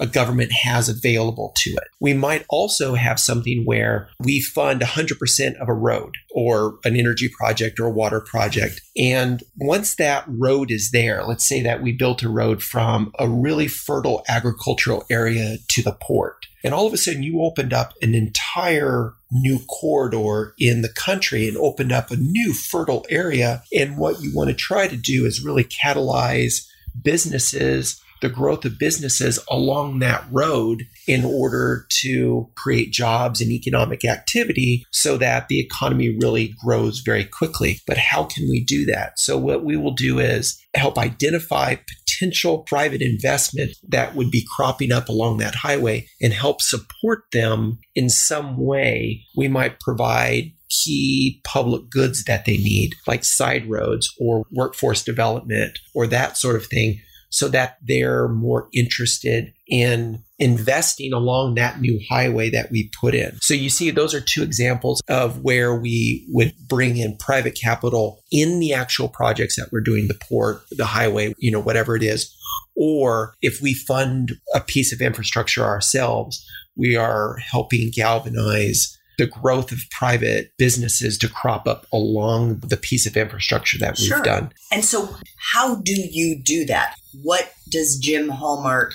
a 0.00 0.06
government 0.06 0.52
has 0.52 0.88
available 0.88 1.52
to 1.56 1.70
it. 1.70 1.88
We 2.00 2.14
might 2.14 2.44
also 2.48 2.94
have 2.94 3.20
something 3.20 3.62
where 3.64 4.08
we 4.20 4.40
fund 4.40 4.80
100% 4.80 5.54
of 5.60 5.68
a 5.68 5.74
road 5.74 6.16
or 6.34 6.78
an 6.84 6.96
energy 6.96 7.28
project 7.28 7.78
or 7.78 7.86
a 7.86 7.92
water 7.92 8.20
project. 8.20 8.80
And 8.96 9.42
once 9.56 9.94
that 9.96 10.24
road 10.26 10.70
is 10.70 10.90
there, 10.90 11.24
let's 11.24 11.48
say 11.48 11.62
that 11.62 11.82
we 11.82 11.92
built 11.92 12.22
a 12.22 12.28
road 12.28 12.62
from 12.62 13.12
a 13.18 13.28
really 13.28 13.68
fertile 13.68 14.24
agricultural 14.28 15.04
area 15.10 15.56
to 15.70 15.82
the 15.82 15.96
port. 16.02 16.46
And 16.64 16.72
all 16.72 16.86
of 16.86 16.94
a 16.94 16.96
sudden, 16.96 17.22
you 17.22 17.42
opened 17.42 17.74
up 17.74 17.92
an 18.00 18.14
entire 18.14 19.12
new 19.30 19.58
corridor 19.68 20.54
in 20.58 20.80
the 20.80 20.88
country 20.88 21.46
and 21.46 21.56
opened 21.58 21.92
up 21.92 22.10
a 22.10 22.16
new 22.16 22.54
fertile 22.54 23.04
area. 23.10 23.62
And 23.72 23.98
what 23.98 24.22
you 24.22 24.34
want 24.34 24.48
to 24.48 24.56
try 24.56 24.88
to 24.88 24.96
do 24.96 25.26
is 25.26 25.44
really 25.44 25.64
catalyze 25.64 26.66
businesses 27.02 28.00
the 28.24 28.28
growth 28.30 28.64
of 28.64 28.78
businesses 28.78 29.38
along 29.50 29.98
that 29.98 30.24
road 30.30 30.86
in 31.06 31.26
order 31.26 31.86
to 31.90 32.48
create 32.54 32.90
jobs 32.90 33.42
and 33.42 33.50
economic 33.50 34.02
activity 34.02 34.86
so 34.92 35.18
that 35.18 35.48
the 35.48 35.60
economy 35.60 36.16
really 36.22 36.54
grows 36.64 37.00
very 37.00 37.24
quickly. 37.24 37.80
But 37.86 37.98
how 37.98 38.24
can 38.24 38.48
we 38.48 38.64
do 38.64 38.86
that? 38.86 39.18
So, 39.18 39.36
what 39.36 39.62
we 39.62 39.76
will 39.76 39.92
do 39.92 40.20
is 40.20 40.58
help 40.74 40.96
identify 40.96 41.76
potential 42.18 42.58
private 42.58 43.02
investment 43.02 43.76
that 43.88 44.14
would 44.14 44.30
be 44.30 44.46
cropping 44.56 44.92
up 44.92 45.08
along 45.08 45.38
that 45.38 45.54
highway 45.54 46.06
and 46.20 46.32
help 46.32 46.60
support 46.60 47.24
them 47.32 47.78
in 47.94 48.08
some 48.08 48.56
way. 48.56 49.22
We 49.36 49.48
might 49.48 49.80
provide 49.80 50.52
key 50.68 51.40
public 51.44 51.88
goods 51.90 52.24
that 52.24 52.44
they 52.44 52.56
need, 52.56 52.94
like 53.06 53.24
side 53.24 53.68
roads 53.68 54.12
or 54.18 54.44
workforce 54.50 55.02
development 55.02 55.78
or 55.94 56.06
that 56.06 56.36
sort 56.36 56.56
of 56.56 56.66
thing 56.66 57.00
so 57.34 57.48
that 57.48 57.78
they're 57.82 58.28
more 58.28 58.68
interested 58.72 59.52
in 59.66 60.22
investing 60.38 61.12
along 61.12 61.56
that 61.56 61.80
new 61.80 61.98
highway 62.08 62.48
that 62.48 62.70
we 62.70 62.88
put 63.00 63.12
in. 63.12 63.36
So 63.42 63.54
you 63.54 63.70
see, 63.70 63.90
those 63.90 64.14
are 64.14 64.20
two 64.20 64.44
examples 64.44 65.02
of 65.08 65.42
where 65.42 65.74
we 65.74 66.24
would 66.28 66.54
bring 66.68 66.96
in 66.96 67.16
private 67.16 67.58
capital 67.60 68.22
in 68.30 68.60
the 68.60 68.72
actual 68.72 69.08
projects 69.08 69.56
that 69.56 69.70
we're 69.72 69.80
doing, 69.80 70.06
the 70.06 70.14
port, 70.14 70.62
the 70.70 70.86
highway, 70.86 71.34
you 71.38 71.50
know, 71.50 71.60
whatever 71.60 71.96
it 71.96 72.04
is. 72.04 72.32
Or 72.76 73.34
if 73.42 73.60
we 73.60 73.74
fund 73.74 74.34
a 74.54 74.60
piece 74.60 74.92
of 74.92 75.00
infrastructure 75.00 75.64
ourselves, 75.64 76.48
we 76.76 76.94
are 76.94 77.38
helping 77.38 77.90
galvanize 77.90 78.93
the 79.18 79.26
growth 79.26 79.72
of 79.72 79.78
private 79.90 80.52
businesses 80.58 81.18
to 81.18 81.28
crop 81.28 81.66
up 81.66 81.86
along 81.92 82.60
the 82.60 82.76
piece 82.76 83.06
of 83.06 83.16
infrastructure 83.16 83.78
that 83.78 83.96
we've 83.98 84.08
sure. 84.08 84.22
done. 84.22 84.52
And 84.72 84.84
so, 84.84 85.16
how 85.52 85.76
do 85.76 85.94
you 85.94 86.40
do 86.42 86.64
that? 86.66 86.96
What 87.22 87.52
does 87.70 87.98
Jim 87.98 88.28
Hallmark 88.28 88.92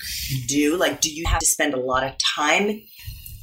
do? 0.47 0.77
Like, 0.77 1.01
do 1.01 1.13
you 1.13 1.25
have 1.27 1.39
to 1.39 1.45
spend 1.45 1.73
a 1.73 1.79
lot 1.79 2.03
of 2.03 2.13
time 2.35 2.81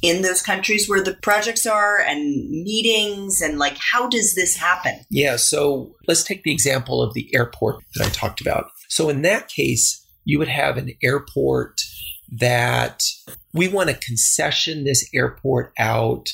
in 0.01 0.21
those 0.21 0.41
countries 0.41 0.87
where 0.87 1.01
the 1.01 1.15
projects 1.15 1.65
are 1.65 1.99
and 1.99 2.49
meetings 2.49 3.41
and 3.41 3.57
like 3.57 3.77
how 3.77 4.07
does 4.07 4.35
this 4.35 4.55
happen? 4.55 4.99
Yeah, 5.09 5.37
so 5.37 5.95
let's 6.07 6.23
take 6.23 6.43
the 6.43 6.51
example 6.51 7.01
of 7.01 7.13
the 7.13 7.33
airport 7.33 7.77
that 7.95 8.05
I 8.05 8.09
talked 8.09 8.41
about. 8.41 8.69
So 8.89 9.09
in 9.09 9.23
that 9.23 9.47
case, 9.47 10.05
you 10.23 10.39
would 10.39 10.47
have 10.47 10.77
an 10.77 10.91
airport 11.03 11.81
that 12.31 13.03
we 13.53 13.67
want 13.67 13.89
to 13.89 13.95
concession 13.95 14.83
this 14.83 15.09
airport 15.13 15.71
out 15.79 16.27